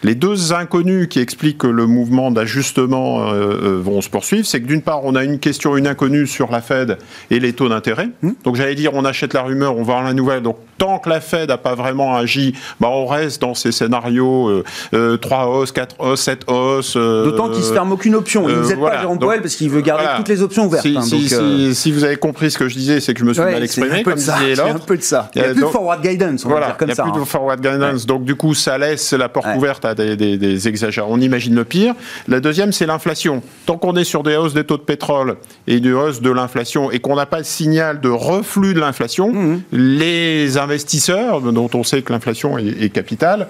Les 0.03 0.15
deux 0.15 0.53
inconnus 0.53 1.07
qui 1.09 1.19
expliquent 1.19 1.59
que 1.59 1.67
le 1.67 1.85
mouvement 1.85 2.31
d'ajustement 2.31 2.70
euh, 2.79 3.79
vont 3.81 4.01
se 4.01 4.09
poursuivre, 4.09 4.45
c'est 4.45 4.61
que 4.61 4.67
d'une 4.67 4.81
part, 4.81 5.01
on 5.03 5.15
a 5.15 5.23
une 5.23 5.39
question, 5.39 5.77
une 5.77 5.87
inconnue 5.87 6.27
sur 6.27 6.51
la 6.51 6.61
Fed 6.61 6.97
et 7.29 7.39
les 7.39 7.53
taux 7.53 7.69
d'intérêt. 7.69 8.09
Mm. 8.21 8.31
Donc 8.43 8.55
j'allais 8.55 8.75
dire, 8.75 8.91
on 8.93 9.05
achète 9.05 9.33
la 9.33 9.41
rumeur, 9.41 9.77
on 9.77 9.83
va 9.83 10.01
la 10.01 10.13
nouvelle. 10.13 10.41
Donc 10.41 10.57
tant 10.77 10.99
que 10.99 11.09
la 11.09 11.21
Fed 11.21 11.49
n'a 11.49 11.57
pas 11.57 11.75
vraiment 11.75 12.15
agi, 12.15 12.55
bah, 12.79 12.89
on 12.89 13.05
reste 13.05 13.41
dans 13.41 13.53
ces 13.53 13.71
scénarios 13.71 14.63
3 14.91 15.45
hausse, 15.47 15.71
4 15.71 15.95
hausses, 15.99 16.21
7 16.21 16.49
hausses. 16.49 16.97
D'autant 16.97 17.49
qu'il 17.49 17.63
se 17.63 17.73
ferme 17.73 17.91
aucune 17.91 18.15
option. 18.15 18.49
Il 18.49 18.55
ne 18.55 18.61
vous 18.61 18.71
aide 18.71 18.79
pas 18.79 18.99
Jérôme 18.99 19.19
Powell 19.19 19.41
parce 19.41 19.55
qu'il 19.55 19.69
veut 19.69 19.81
garder 19.81 20.05
toutes 20.17 20.29
les 20.29 20.41
options 20.41 20.65
ouvertes. 20.65 20.83
Si, 20.83 20.97
hein, 20.97 21.71
si, 21.73 21.91
vous 21.91 22.03
avez 22.03 22.15
compris 22.15 22.51
ce 22.51 22.57
que 22.57 22.67
je 22.67 22.75
disais, 22.75 22.99
c'est 22.99 23.13
que 23.13 23.19
je 23.19 23.25
me 23.25 23.33
suis 23.33 23.41
mal 23.41 23.63
exprimé, 23.63 24.03
comme 24.03 24.15
disait 24.15 24.55
l'autre. 24.55 24.75
un 24.75 24.79
peu 24.79 24.97
de 24.97 25.01
ça. 25.01 25.29
Il 25.35 25.41
n'y 25.41 25.47
a, 25.47 25.51
plus 25.51 25.61
de 25.61 25.67
forward 25.67 26.01
guidance, 26.01 26.45
on 26.45 26.49
va 26.49 26.65
dire 26.65 26.77
comme 26.77 26.91
ça. 26.91 27.03
Il 27.03 27.05
n'y 27.05 27.09
a 27.09 27.13
plus 27.13 27.19
de 27.19 27.23
hein. 27.23 27.25
forward 27.25 27.61
guidance. 27.61 28.05
Donc, 28.05 28.23
du 28.23 28.35
coup, 28.35 28.53
ça 28.53 28.77
laisse 28.77 29.13
la 29.13 29.29
porte 29.29 29.47
ouverte 29.55 29.85
à 29.85 29.95
des, 29.95 30.15
des, 30.15 30.37
des 30.37 30.67
exagérations. 30.67 31.13
On 31.13 31.19
imagine 31.19 31.55
le 31.55 31.65
pire. 31.65 31.93
La 32.27 32.39
deuxième, 32.39 32.60
c'est 32.71 32.85
l'inflation. 32.85 33.41
Tant 33.65 33.77
qu'on 33.77 33.95
est 33.95 34.03
sur 34.03 34.21
des 34.21 34.35
hausses 34.35 34.53
des 34.53 34.63
taux 34.63 34.77
de 34.77 34.83
pétrole 34.83 35.37
et 35.65 35.79
des 35.79 35.91
hausses 35.91 36.21
de 36.21 36.29
l'inflation 36.29 36.91
et 36.91 36.99
qu'on 36.99 37.15
n'a 37.15 37.25
pas 37.25 37.39
de 37.39 37.45
signal 37.45 37.99
de 38.01 38.09
reflux 38.09 38.73
de 38.73 38.79
l'inflation, 38.79 39.31
mmh. 39.31 39.61
les 39.71 40.57
investisseurs, 40.57 41.41
dont 41.41 41.69
on 41.73 41.83
sait 41.83 42.03
que 42.03 42.13
l'inflation 42.13 42.57
est, 42.57 42.83
est 42.83 42.89
capitale, 42.89 43.47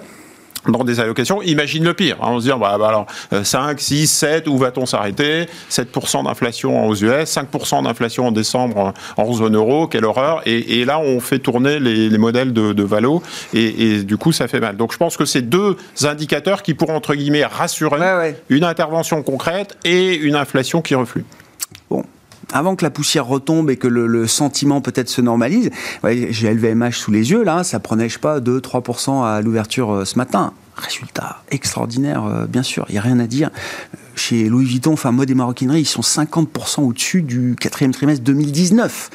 dans 0.68 0.84
des 0.84 1.00
allocations, 1.00 1.42
imagine 1.42 1.84
le 1.84 1.94
pire. 1.94 2.16
Hein, 2.20 2.28
on 2.30 2.40
se 2.40 2.44
dit, 2.44 2.58
bah, 2.58 2.76
bah 2.78 2.88
alors, 2.88 3.06
5, 3.42 3.80
6, 3.80 4.06
7, 4.06 4.48
où 4.48 4.58
va-t-on 4.58 4.86
s'arrêter? 4.86 5.46
7% 5.70 6.24
d'inflation 6.24 6.86
aux 6.86 6.94
US, 6.94 7.24
5% 7.24 7.84
d'inflation 7.84 8.28
en 8.28 8.32
décembre 8.32 8.94
en 9.16 9.32
zone 9.32 9.56
euro, 9.56 9.86
quelle 9.86 10.04
horreur. 10.04 10.42
Et, 10.46 10.80
et 10.80 10.84
là, 10.84 10.98
on 11.00 11.20
fait 11.20 11.38
tourner 11.38 11.80
les, 11.80 12.08
les 12.08 12.18
modèles 12.18 12.52
de, 12.52 12.72
de 12.72 12.82
Valo, 12.82 13.22
et, 13.54 13.94
et, 13.94 14.02
du 14.02 14.16
coup, 14.16 14.32
ça 14.32 14.48
fait 14.48 14.60
mal. 14.60 14.76
Donc, 14.76 14.92
je 14.92 14.98
pense 14.98 15.16
que 15.16 15.24
c'est 15.24 15.42
deux 15.42 15.76
indicateurs 16.02 16.62
qui 16.62 16.74
pourront, 16.74 16.96
entre 16.96 17.14
guillemets, 17.14 17.44
rassurer 17.44 17.98
ouais, 17.98 18.16
ouais. 18.16 18.36
une 18.48 18.64
intervention 18.64 19.22
concrète 19.22 19.76
et 19.84 20.14
une 20.14 20.36
inflation 20.36 20.82
qui 20.82 20.94
reflue. 20.94 21.24
Avant 22.52 22.76
que 22.76 22.84
la 22.84 22.90
poussière 22.90 23.26
retombe 23.26 23.70
et 23.70 23.76
que 23.76 23.88
le, 23.88 24.26
sentiment 24.26 24.80
peut-être 24.80 25.08
se 25.08 25.20
normalise, 25.20 25.70
ouais, 26.04 26.28
j'ai 26.30 26.52
LVMH 26.52 26.92
sous 26.92 27.10
les 27.10 27.30
yeux, 27.30 27.42
là, 27.42 27.64
ça 27.64 27.80
prenait, 27.80 28.08
je 28.08 28.18
pas, 28.18 28.40
2-3% 28.40 29.24
à 29.24 29.40
l'ouverture 29.40 29.92
euh, 29.92 30.04
ce 30.04 30.16
matin. 30.16 30.52
Résultat 30.76 31.42
extraordinaire, 31.50 32.24
euh, 32.24 32.46
bien 32.46 32.62
sûr, 32.62 32.86
il 32.88 32.92
n'y 32.92 32.98
a 32.98 33.02
rien 33.02 33.18
à 33.18 33.26
dire. 33.26 33.50
Chez 34.14 34.48
Louis 34.48 34.66
Vuitton, 34.66 34.92
enfin 34.92 35.12
mode 35.12 35.30
et 35.30 35.34
maroquinerie, 35.34 35.80
ils 35.80 35.86
sont 35.86 36.02
50% 36.02 36.82
au-dessus 36.82 37.22
du 37.22 37.56
quatrième 37.58 37.92
trimestre 37.92 38.24
2019. 38.24 39.10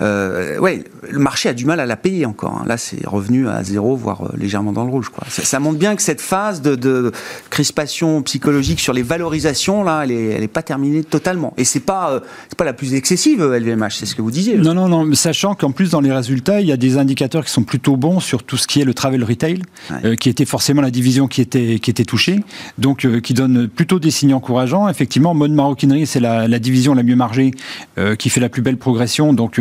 Euh, 0.00 0.58
ouais, 0.58 0.84
le 1.08 1.18
marché 1.18 1.48
a 1.48 1.54
du 1.54 1.64
mal 1.64 1.80
à 1.80 1.86
la 1.86 1.96
payer 1.96 2.26
encore. 2.26 2.60
Hein. 2.60 2.64
Là, 2.66 2.76
c'est 2.76 3.06
revenu 3.06 3.48
à 3.48 3.62
zéro, 3.62 3.96
voire 3.96 4.22
euh, 4.22 4.36
légèrement 4.36 4.72
dans 4.72 4.84
le 4.84 4.90
rouge. 4.90 5.08
Quoi. 5.08 5.24
Ça, 5.28 5.42
ça, 5.42 5.60
montre 5.60 5.78
bien 5.78 5.96
que 5.96 6.02
cette 6.02 6.20
phase 6.20 6.62
de, 6.62 6.74
de, 6.74 7.12
crispation 7.50 8.22
psychologique 8.22 8.80
sur 8.80 8.92
les 8.92 9.02
valorisations, 9.02 9.82
là, 9.84 10.02
elle 10.04 10.10
n'est 10.10 10.26
elle 10.36 10.42
est 10.42 10.48
pas 10.48 10.62
terminée 10.62 11.04
totalement. 11.04 11.54
Et 11.56 11.64
c'est 11.64 11.80
pas, 11.80 12.10
euh, 12.10 12.20
pas 12.56 12.64
la 12.64 12.72
plus 12.72 12.94
excessive, 12.94 13.42
LVMH, 13.42 13.90
c'est 13.90 14.06
ce 14.06 14.14
que 14.14 14.22
vous 14.22 14.30
disiez. 14.30 14.58
Non, 14.58 14.74
non, 14.74 14.88
non. 14.88 15.12
Sachant 15.14 15.54
qu'en 15.54 15.72
plus, 15.72 15.90
dans 15.90 16.00
les 16.00 16.12
résultats, 16.12 16.60
il 16.60 16.66
y 16.66 16.72
a 16.72 16.76
des 16.76 16.98
indicateurs 16.98 17.44
qui 17.44 17.50
sont 17.50 17.62
plutôt 17.62 17.96
bons 17.96 18.20
sur 18.20 18.42
tout 18.42 18.56
ce 18.56 18.66
qui 18.66 18.80
est 18.80 18.84
le 18.84 18.94
travel 18.94 19.24
retail, 19.24 19.62
ouais. 19.90 19.96
euh, 20.04 20.16
qui 20.16 20.28
était 20.28 20.44
forcément 20.44 20.82
la 20.82 20.90
division 20.90 21.28
qui 21.28 21.40
était, 21.40 21.78
qui 21.78 21.90
était 21.90 22.04
touchée, 22.04 22.40
donc 22.78 23.04
euh, 23.04 23.20
qui 23.20 23.34
donne 23.34 23.68
plutôt 23.68 23.98
des 23.98 24.10
signes 24.10 24.34
encourageants. 24.34 24.88
Effectivement, 24.88 25.34
mode 25.34 25.52
maroquinerie, 25.52 26.06
c'est 26.06 26.20
la, 26.20 26.48
la, 26.48 26.58
division 26.58 26.94
la 26.94 27.02
mieux 27.02 27.16
margée, 27.16 27.50
euh, 27.98 28.16
qui 28.16 28.30
fait 28.30 28.40
la 28.40 28.48
plus 28.48 28.62
belle 28.62 28.76
progression. 28.76 29.32
Donc 29.32 29.58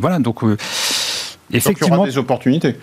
voilà, 0.00 0.18
donc 0.18 0.40
effectivement. 1.52 1.70
Donc, 1.70 1.80
il 1.80 1.88
y 1.88 1.98
aura 1.98 2.06
des 2.06 2.18
opportunités. 2.18 2.76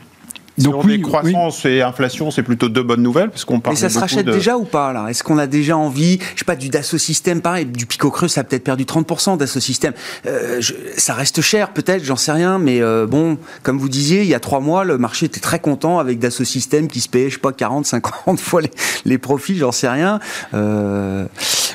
Donc 0.58 0.74
Sur 0.74 0.86
oui, 0.86 1.02
croissance 1.02 1.66
oui. 1.66 1.72
et 1.72 1.82
inflation, 1.82 2.32
c'est 2.32 2.44
plutôt 2.44 2.70
deux 2.70 2.84
bonnes 2.84 3.02
nouvelles 3.02 3.30
parce 3.30 3.44
qu'on 3.44 3.60
parle. 3.60 3.76
Mais 3.76 3.80
ça 3.80 3.90
se 3.90 4.00
rachète 4.00 4.26
de... 4.26 4.32
déjà 4.32 4.58
ou 4.58 4.64
pas 4.64 4.94
là? 4.94 5.08
Est-ce 5.10 5.22
qu'on 5.22 5.38
a 5.38 5.48
déjà 5.48 5.76
envie, 5.76 6.18
je 6.34 6.40
sais 6.40 6.46
pas, 6.46 6.56
du 6.56 6.70
Dassault 6.70 6.98
Systèmes, 6.98 7.42
pareil, 7.42 7.66
du 7.66 7.86
Pico 7.86 8.10
Creux, 8.10 8.30
ça 8.30 8.42
a 8.42 8.44
peut-être 8.46 8.64
perdu 8.64 8.86
30% 8.86 9.38
Dassault 9.38 9.60
Systèmes. 9.60 9.94
Euh, 10.26 10.62
je, 10.62 10.74
ça 10.96 11.14
reste 11.14 11.42
cher 11.42 11.74
peut-être, 11.74 12.06
j'en 12.06 12.16
sais 12.16 12.32
rien, 12.32 12.58
mais 12.58 12.82
euh, 12.82 13.06
bon, 13.06 13.38
comme 13.64 13.80
vous 13.80 13.90
disiez, 13.90 14.22
il 14.22 14.28
y 14.28 14.34
a 14.34 14.40
trois 14.40 14.62
mois, 14.62 14.86
le 14.86 14.98
marché 14.98 15.26
était 15.26 15.42
très 15.42 15.60
content 15.60 16.00
avec 16.00 16.20
Dassault 16.20 16.46
Systèmes 16.46 16.88
qui 16.88 17.02
se 17.02 17.10
payait, 17.10 17.30
je 17.30 17.36
sais 17.36 17.42
pas, 17.42 17.52
40, 17.52 17.86
50 17.86 18.40
fois 18.40 18.62
les, 18.62 18.72
les 19.04 19.18
profits, 19.18 19.58
j'en 19.58 19.74
sais 19.74 19.90
rien. 19.90 20.22
Euh... 20.54 21.26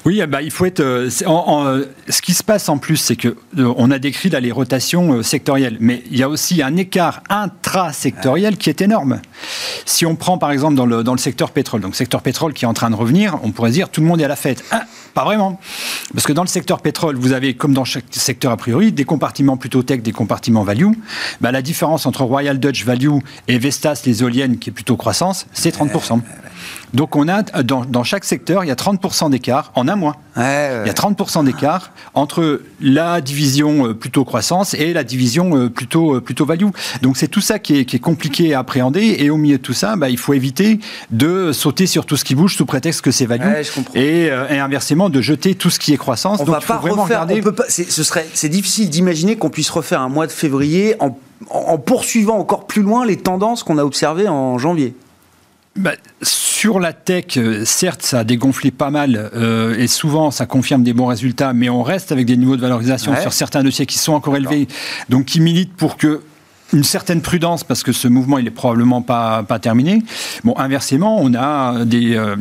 Oui, 0.05 0.23
bah, 0.27 0.43
il 0.43 0.51
faut 0.51 0.65
être. 0.65 0.81
Euh, 0.81 1.11
en, 1.27 1.81
ce 2.09 2.23
qui 2.23 2.33
se 2.33 2.43
passe 2.43 2.69
en 2.69 2.79
plus, 2.79 2.97
c'est 2.97 3.17
que 3.17 3.29
euh, 3.29 3.73
on 3.77 3.91
a 3.91 3.99
décrit 3.99 4.31
là 4.31 4.41
les 4.41 4.53
rotations 4.53 5.15
euh, 5.15 5.23
sectorielles, 5.23 5.77
mais 5.81 6.03
il 6.11 6.17
y 6.17 6.23
a 6.23 6.29
aussi 6.29 6.63
un 6.63 6.77
écart 6.77 7.23
intra-sectoriel 7.29 8.57
qui 8.57 8.71
est 8.71 8.81
énorme. 8.81 9.21
Si 9.85 10.07
on 10.07 10.17
prend 10.17 10.39
par 10.39 10.53
exemple 10.53 10.75
dans 10.75 10.87
le, 10.87 11.03
dans 11.03 11.13
le 11.13 11.19
secteur 11.19 11.51
pétrole, 11.51 11.81
donc 11.81 11.95
secteur 11.95 12.23
pétrole 12.23 12.53
qui 12.55 12.65
est 12.65 12.69
en 12.69 12.75
train 12.75 12.91
de 12.91 12.97
revenir, 12.97 13.39
on 13.43 13.51
pourrait 13.51 13.71
dire 13.71 13.89
tout 13.89 14.01
le 14.01 14.07
monde 14.07 14.21
est 14.21 14.25
à 14.25 14.29
la 14.29 14.37
fête. 14.37 14.65
Pas 15.15 15.25
vraiment. 15.25 15.59
Parce 16.13 16.27
que 16.27 16.33
dans 16.33 16.43
le 16.43 16.49
secteur 16.49 16.81
pétrole, 16.81 17.17
vous 17.17 17.33
avez, 17.33 17.55
comme 17.55 17.75
dans 17.75 17.85
chaque 17.85 18.05
secteur 18.11 18.53
a 18.53 18.57
priori, 18.57 18.93
des 18.93 19.05
compartiments 19.05 19.57
plutôt 19.57 19.83
tech, 19.83 20.03
des 20.03 20.13
compartiments 20.13 20.63
value. 20.63 20.93
Bah, 21.41 21.53
la 21.53 21.63
différence 21.63 22.07
entre 22.07 22.25
Royal 22.25 22.59
Dutch 22.59 22.85
Value 22.85 23.19
et 23.49 23.59
Vestas, 23.59 24.03
les 24.07 24.23
éoliennes, 24.23 24.59
qui 24.59 24.71
est 24.71 24.73
plutôt 24.73 24.97
croissance, 24.97 25.47
c'est 25.53 25.77
30%. 25.77 26.21
Donc 26.93 27.15
on 27.15 27.29
a, 27.29 27.43
dans, 27.43 27.85
dans, 27.85 28.05
chaque 28.05 28.25
secteur, 28.25 28.65
il 28.65 28.69
y 28.69 28.71
a 28.71 28.75
30% 28.75 29.31
d'écart 29.31 29.71
en 29.75 29.87
un 29.87 29.97
mois. 29.97 30.17
Ouais, 30.37 30.43
ouais. 30.43 30.83
Il 30.85 30.87
y 30.87 30.91
a 30.91 30.95
30% 30.95 31.45
d'écart 31.45 31.93
entre 32.15 32.63
la 32.81 33.21
division 33.21 33.95
plutôt 33.95 34.25
croissance 34.25 34.75
et 34.75 34.93
la 34.93 35.05
division 35.05 35.69
plutôt, 35.69 36.21
plutôt 36.21 36.45
value. 36.45 36.69
Donc 37.03 37.17
c'est 37.17 37.29
tout 37.29 37.41
ça 37.41 37.59
qui 37.59 37.79
est, 37.79 37.85
qui 37.85 37.97
est, 37.97 38.01
compliqué 38.01 38.55
à 38.55 38.61
appréhender. 38.61 39.17
Et 39.19 39.31
au 39.31 39.37
milieu 39.37 39.59
de 39.59 39.63
tout 39.63 39.73
ça, 39.73 39.97
bah, 39.97 40.11
il 40.11 40.19
faut 40.19 40.35
éviter 40.35 40.81
de 41.11 41.53
sauter 41.53 41.87
sur 41.87 42.07
tout 42.07 42.17
ce 42.17 42.25
qui 42.25 42.35
bouge 42.35 42.57
sous 42.57 42.67
prétexte 42.67 43.03
que 43.03 43.11
c'est 43.11 43.27
value. 43.27 43.43
Ouais, 43.43 43.63
et, 43.95 44.31
euh, 44.31 44.49
et, 44.49 44.59
inversement, 44.59 45.00
de 45.09 45.21
jeter 45.21 45.55
tout 45.55 45.71
ce 45.71 45.79
qui 45.79 45.93
est 45.93 45.97
croissance. 45.97 46.41
On 46.41 46.45
Donc 46.45 46.55
va 46.57 46.61
pas 46.61 46.77
refaire, 46.79 47.05
regarder. 47.05 47.35
on 47.41 47.43
peut 47.43 47.53
pas, 47.53 47.65
ce 47.69 48.03
serait, 48.05 48.27
c'est 48.35 48.49
difficile 48.49 48.91
d'imaginer 48.91 49.37
qu'on 49.37 49.51
puisse 49.51 49.71
refaire 49.71 50.01
un 50.01 50.09
mois 50.09 50.27
de 50.27 50.33
février 50.33 50.97
en, 51.01 51.17
en 51.51 51.79
poursuivant 51.79 52.37
encore 52.39 52.67
plus 52.67 52.83
loin 52.83 53.07
les 53.07 53.17
tendances 53.17 53.63
qu'on 53.63 53.79
a 53.79 53.85
observées 53.85 54.29
en 54.29 54.59
janvier. 54.59 54.95
Bah, 55.77 55.93
sur 56.21 56.81
la 56.81 56.93
tech, 56.93 57.37
euh, 57.37 57.65
certes, 57.65 58.03
ça 58.03 58.19
a 58.19 58.25
dégonflé 58.25 58.73
pas 58.73 58.91
mal 58.91 59.31
euh, 59.35 59.77
et 59.79 59.87
souvent 59.87 60.31
ça 60.33 60.45
confirme 60.45 60.83
des 60.83 60.93
bons 60.93 61.07
résultats, 61.07 61.53
mais 61.53 61.71
on 61.71 61.83
reste 61.85 62.11
avec 62.13 62.27
des 62.27 62.37
niveaux 62.37 62.57
de 62.57 62.61
valorisation 62.61 63.13
Ouais. 63.13 63.21
sur 63.23 63.33
certains 63.33 63.63
dossiers 63.63 63.87
qui 63.87 63.97
sont 63.97 64.13
encore 64.13 64.37
élevés, 64.37 64.67
donc 65.09 65.27
qui 65.27 65.41
militent 65.41 65.75
pour 65.77 65.97
que 65.97 66.21
une 66.73 66.85
certaine 66.85 67.21
prudence 67.21 67.65
parce 67.65 67.83
que 67.83 67.93
ce 67.93 68.09
mouvement 68.09 68.39
il 68.39 68.47
est 68.47 68.53
probablement 68.53 69.03
pas 69.03 69.43
pas 69.43 69.59
terminé. 69.59 70.03
Bon, 70.45 70.55
inversement, 70.57 71.19
on 71.21 71.35
a 71.35 71.85
des 71.85 72.17
euh, 72.17 72.37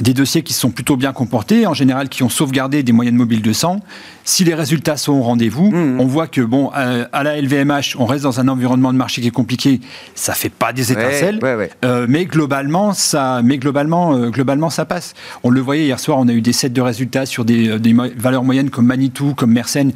des 0.00 0.14
dossiers 0.14 0.42
qui 0.42 0.52
sont 0.52 0.70
plutôt 0.70 0.96
bien 0.96 1.12
comportés, 1.12 1.66
en 1.66 1.74
général 1.74 2.08
qui 2.08 2.22
ont 2.22 2.28
sauvegardé 2.28 2.82
des 2.82 2.92
moyennes 2.92 3.16
mobiles 3.16 3.42
de 3.42 3.52
100. 3.52 3.80
Si 4.24 4.44
les 4.44 4.54
résultats 4.54 4.96
sont 4.96 5.12
au 5.12 5.22
rendez-vous, 5.22 5.70
Mmh. 5.70 6.00
on 6.00 6.06
voit 6.06 6.26
que 6.26 6.40
bon, 6.40 6.70
euh, 6.76 7.04
à 7.12 7.22
la 7.22 7.36
LVMH, 7.40 7.96
on 7.98 8.04
reste 8.06 8.24
dans 8.24 8.38
un 8.40 8.48
environnement 8.48 8.92
de 8.92 8.98
marché 8.98 9.20
qui 9.22 9.28
est 9.28 9.32
compliqué. 9.32 9.80
Ça 10.14 10.34
fait 10.34 10.48
pas 10.50 10.72
des 10.72 10.92
étincelles, 10.92 11.38
ouais, 11.42 11.54
ouais. 11.54 11.70
euh, 11.84 12.06
mais 12.08 12.24
globalement, 12.26 12.92
ça, 12.92 13.40
mais 13.42 13.58
globalement, 13.58 14.14
euh, 14.14 14.30
globalement, 14.30 14.70
ça 14.70 14.84
passe. 14.84 15.14
On 15.42 15.50
le 15.50 15.60
voyait 15.60 15.84
hier 15.84 15.98
soir, 15.98 16.18
on 16.18 16.28
a 16.28 16.32
eu 16.32 16.40
des 16.42 16.52
sets 16.52 16.68
de 16.70 16.80
résultats 16.80 17.26
sur 17.26 17.44
des, 17.44 17.68
euh, 17.68 17.78
des 17.78 17.94
valeurs 18.16 18.44
moyennes 18.44 18.70
comme 18.70 18.86
Manitou, 18.86 19.34
comme 19.34 19.52
Mersenne, 19.52 19.92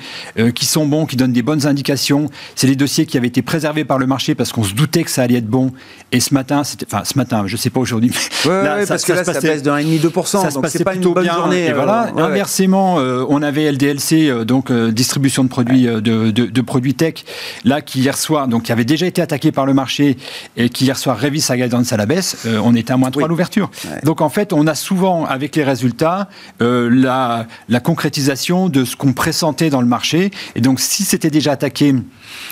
qui 0.54 0.64
sont 0.66 0.86
bons, 0.86 1.06
qui 1.06 1.16
donnent 1.16 1.32
des 1.32 1.42
bonnes 1.42 1.66
indications. 1.66 2.30
C'est 2.56 2.66
des 2.66 2.76
dossiers 2.76 3.06
qui 3.06 3.16
avaient 3.16 3.26
été 3.28 3.42
préservés 3.42 3.84
par 3.84 3.98
le 3.98 4.06
marché 4.06 4.34
parce 4.34 4.52
qu'on 4.52 4.64
se 4.64 4.74
doutait 4.74 5.04
que 5.04 5.10
ça 5.10 5.22
allait 5.22 5.36
être 5.36 5.46
bon. 5.46 5.72
Et 6.12 6.20
ce 6.20 6.34
matin, 6.34 6.64
c'était, 6.64 6.86
enfin, 6.90 7.04
ce 7.04 7.16
matin, 7.18 7.44
je 7.46 7.56
sais 7.56 7.70
pas 7.70 7.80
aujourd'hui. 7.80 8.10
mais 8.46 8.50
là, 8.62 8.76
parce 8.86 9.04
que 9.04 9.12
là, 9.12 9.18
se 9.20 9.24
ça 9.24 9.32
passait- 9.34 9.48
baisse 9.48 9.62
d'un 9.62 9.76
et 9.78 9.84
demi, 9.84 9.98
2%. 9.98 10.42
ça 10.42 10.48
se 10.50 10.54
donc 10.54 10.62
passait 10.64 10.78
c'est 10.78 10.84
pas 10.84 10.94
une 10.94 11.00
bonne 11.02 11.22
bien. 11.24 11.34
journée. 11.34 11.66
Et 11.66 11.72
voilà. 11.72 12.10
Inversement, 12.16 12.94
on 12.96 13.42
avait 13.42 13.64
LDLC, 13.70 14.13
euh, 14.30 14.44
donc 14.44 14.70
euh, 14.70 14.90
distribution 14.92 15.44
de 15.44 15.48
produits 15.48 15.86
euh, 15.86 16.00
de, 16.00 16.30
de- 16.30 16.46
de 16.46 16.60
produits 16.60 16.94
tech, 16.94 17.24
là 17.64 17.80
qui 17.80 18.00
hier 18.00 18.16
soir, 18.16 18.48
donc 18.48 18.64
qui 18.64 18.72
avait 18.72 18.84
déjà 18.84 19.06
été 19.06 19.20
attaqué 19.22 19.52
par 19.52 19.66
le 19.66 19.74
marché 19.74 20.16
et 20.56 20.68
qui 20.68 20.84
hier 20.84 20.96
soir 20.96 21.16
révise 21.16 21.44
sa 21.44 21.56
guidance 21.56 21.92
à 21.92 21.96
la 21.96 22.06
baisse. 22.06 22.38
euh, 22.46 22.60
on 22.64 22.74
était 22.74 22.92
à 22.92 22.96
moins 22.96 23.10
3 23.10 23.20
Oui. 23.22 23.24
à 23.24 23.28
l'ouverture. 23.28 23.70
Ouais. 23.84 24.00
Donc 24.04 24.20
en 24.20 24.28
fait, 24.28 24.52
on 24.52 24.66
a 24.66 24.74
souvent 24.74 25.24
avec 25.26 25.56
les 25.56 25.64
résultats 25.64 26.28
euh, 26.62 26.88
la, 26.92 27.46
la 27.68 27.80
concrétisation 27.80 28.68
de 28.68 28.84
ce 28.84 28.96
qu'on 28.96 29.12
pressentait 29.12 29.70
dans 29.70 29.80
le 29.80 29.86
marché. 29.86 30.30
Et 30.54 30.60
donc 30.60 30.80
si 30.80 31.04
c'était 31.04 31.30
déjà 31.30 31.52
attaqué, 31.52 31.94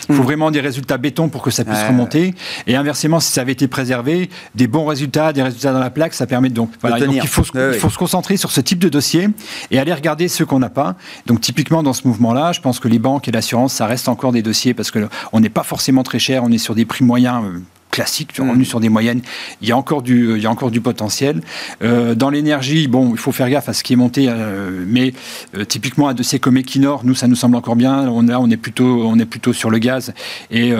il 0.08 0.14
faut 0.14 0.22
vraiment 0.22 0.50
des 0.50 0.60
résultats 0.60 0.98
béton 0.98 1.28
pour 1.28 1.42
que 1.42 1.50
ça 1.50 1.64
puisse 1.64 1.78
Hmm. 1.78 1.82
Ouais. 1.82 1.88
remonter. 1.88 2.34
Et 2.66 2.76
inversement, 2.76 3.18
si 3.20 3.32
ça 3.32 3.40
avait 3.40 3.52
été 3.52 3.66
préservé, 3.66 4.28
des 4.54 4.66
bons 4.66 4.84
résultats, 4.86 5.32
des 5.32 5.42
résultats 5.42 5.72
dans 5.72 5.80
la 5.80 5.90
plaque, 5.90 6.12
ça 6.14 6.26
permet 6.26 6.48
donc. 6.50 6.70
Voilà, 6.80 6.98
donc 6.98 7.08
tenir. 7.08 7.24
il 7.24 7.28
faut, 7.28 7.42
se, 7.44 7.52
Ouais, 7.52 7.60
il 7.68 7.70
ouais. 7.72 7.78
faut 7.78 7.88
se 7.90 7.98
concentrer 7.98 8.36
sur 8.36 8.50
ce 8.50 8.60
type 8.60 8.78
de 8.78 8.88
dossier 8.88 9.28
et 9.70 9.78
aller 9.78 9.92
regarder 9.92 10.28
ceux 10.28 10.44
qu'on 10.46 10.58
n'a 10.58 10.68
pas. 10.70 10.96
Donc 11.26 11.40
typiquement 11.52 11.82
dans 11.82 11.92
ce 11.92 12.08
mouvement-là, 12.08 12.52
je 12.52 12.62
pense 12.62 12.80
que 12.80 12.88
les 12.88 12.98
banques 12.98 13.28
et 13.28 13.30
l'assurance, 13.30 13.74
ça 13.74 13.84
reste 13.84 14.08
encore 14.08 14.32
des 14.32 14.40
dossiers 14.40 14.72
parce 14.72 14.90
que 14.90 15.06
on 15.34 15.40
n'est 15.40 15.50
pas 15.50 15.64
forcément 15.64 16.02
très 16.02 16.18
cher, 16.18 16.42
on 16.44 16.50
est 16.50 16.56
sur 16.56 16.74
des 16.74 16.86
prix 16.86 17.04
moyens. 17.04 17.44
Classiques, 17.92 18.36
Mm. 18.40 18.48
revenus 18.50 18.68
sur 18.68 18.80
des 18.80 18.88
moyennes, 18.88 19.20
il 19.60 19.68
y 19.68 19.72
a 19.72 19.76
encore 19.76 20.02
du, 20.02 20.34
il 20.36 20.42
y 20.42 20.46
a 20.46 20.50
encore 20.50 20.72
du 20.72 20.80
potentiel. 20.80 21.40
Euh, 21.84 22.16
dans 22.16 22.30
l'énergie, 22.30 22.88
bon, 22.88 23.12
il 23.12 23.18
faut 23.18 23.30
faire 23.30 23.48
gaffe 23.48 23.68
à 23.68 23.72
ce 23.72 23.84
qui 23.84 23.92
est 23.92 23.96
monté, 23.96 24.26
euh, 24.28 24.82
mais 24.86 25.12
euh, 25.56 25.64
typiquement 25.64 26.08
un 26.08 26.14
dossier 26.14 26.40
comme 26.40 26.56
Equinor, 26.56 27.02
nous, 27.04 27.14
ça 27.14 27.28
nous 27.28 27.36
semble 27.36 27.54
encore 27.54 27.76
bien. 27.76 28.08
On, 28.08 28.22
là, 28.22 28.40
on 28.40 28.50
est 28.50 28.56
plutôt, 28.56 29.04
on 29.04 29.18
est 29.20 29.24
plutôt 29.26 29.52
sur 29.52 29.70
le 29.70 29.78
gaz, 29.78 30.12
et 30.50 30.72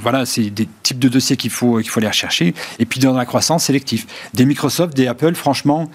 voilà, 0.00 0.24
c'est 0.24 0.48
des 0.50 0.68
types 0.82 0.98
de 0.98 1.08
dossiers 1.08 1.36
qu'il 1.36 1.50
faut, 1.50 1.78
qu'il 1.80 1.90
faut 1.90 2.00
aller 2.00 2.08
rechercher. 2.08 2.54
Et 2.78 2.86
puis 2.86 3.00
dans 3.00 3.12
la 3.12 3.26
croissance 3.26 3.64
sélective, 3.64 4.06
des 4.34 4.44
Microsoft, 4.46 4.96
des 4.96 5.06
Apple, 5.08 5.34
franchement, 5.34 5.90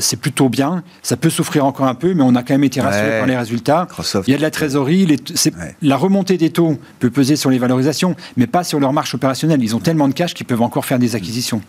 c'est 0.00 0.18
plutôt 0.18 0.48
bien. 0.48 0.82
Ça 1.02 1.16
peut 1.16 1.30
souffrir 1.30 1.64
encore 1.66 1.86
un 1.86 1.94
peu, 1.94 2.14
mais 2.14 2.22
on 2.22 2.34
a 2.34 2.42
quand 2.42 2.54
même 2.54 2.64
été 2.64 2.80
rassuré 2.80 3.04
Ouais. 3.10 3.18
par 3.18 3.26
les 3.26 3.36
résultats. 3.36 3.82
Microsoft. 3.82 4.26
Il 4.28 4.30
y 4.30 4.34
a 4.34 4.38
de 4.38 4.42
la 4.42 4.50
trésorerie. 4.50 5.04
les- 5.06 5.18
c'est- 5.34 5.54
Ouais. 5.54 5.74
La 5.82 5.96
remontée 5.96 6.38
des 6.38 6.50
taux 6.50 6.78
peut 7.00 7.10
peser 7.10 7.36
sur 7.36 7.50
les 7.50 7.58
valorisations, 7.58 8.16
mais 8.36 8.46
pas 8.46 8.64
sur 8.64 8.80
leur 8.80 8.92
marche 8.92 9.14
opérationnelle. 9.14 9.62
Ils 9.62 9.73
ont 9.74 9.80
tellement 9.80 10.08
de 10.08 10.14
cash 10.14 10.34
qu'ils 10.34 10.46
peuvent 10.46 10.62
encore 10.62 10.84
faire 10.84 10.98
des 10.98 11.16
acquisitions. 11.16 11.60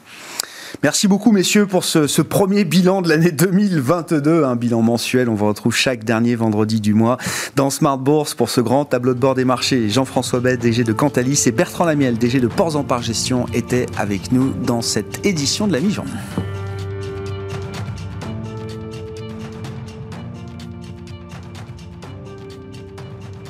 Merci 0.84 1.08
beaucoup, 1.08 1.32
messieurs, 1.32 1.66
pour 1.66 1.84
ce, 1.84 2.22
premier 2.22 2.66
bilan 2.66 3.02
de 3.02 3.10
l'année 3.10 3.32
2022, 3.32 4.44
un 4.44 4.56
bilan 4.56 4.82
mensuel. 4.82 5.30
On 5.30 5.36
vous 5.36 5.48
retrouve 5.48 5.74
chaque 5.76 6.04
dernier 6.04 6.36
vendredi 6.36 6.82
du 6.82 6.94
mois 6.94 7.18
dans 7.56 7.70
Smart 7.70 7.98
Bourse 7.98 8.34
pour 8.34 8.50
ce 8.50 8.62
grand 8.62 8.86
tableau 8.86 9.14
de 9.14 9.20
bord 9.20 9.36
des 9.36 9.46
marchés. 9.46 9.90
Jean-François 9.90 10.40
Bête, 10.40 10.60
DG 10.60 10.84
de 10.84 10.94
Cantalis, 10.94 11.44
et 11.46 11.52
Bertrand 11.52 11.86
Lamiel, 11.86 12.18
DG 12.18 12.40
de 12.40 12.48
Ports 12.48 12.76
en 12.76 12.84
Par 12.84 13.02
Gestion, 13.02 13.46
étaient 13.54 13.86
avec 13.98 14.32
nous 14.32 14.52
dans 14.52 14.82
cette 14.82 15.26
édition 15.26 15.68
de 15.68 15.74
la 15.74 15.80
mi-journée. 15.80 16.12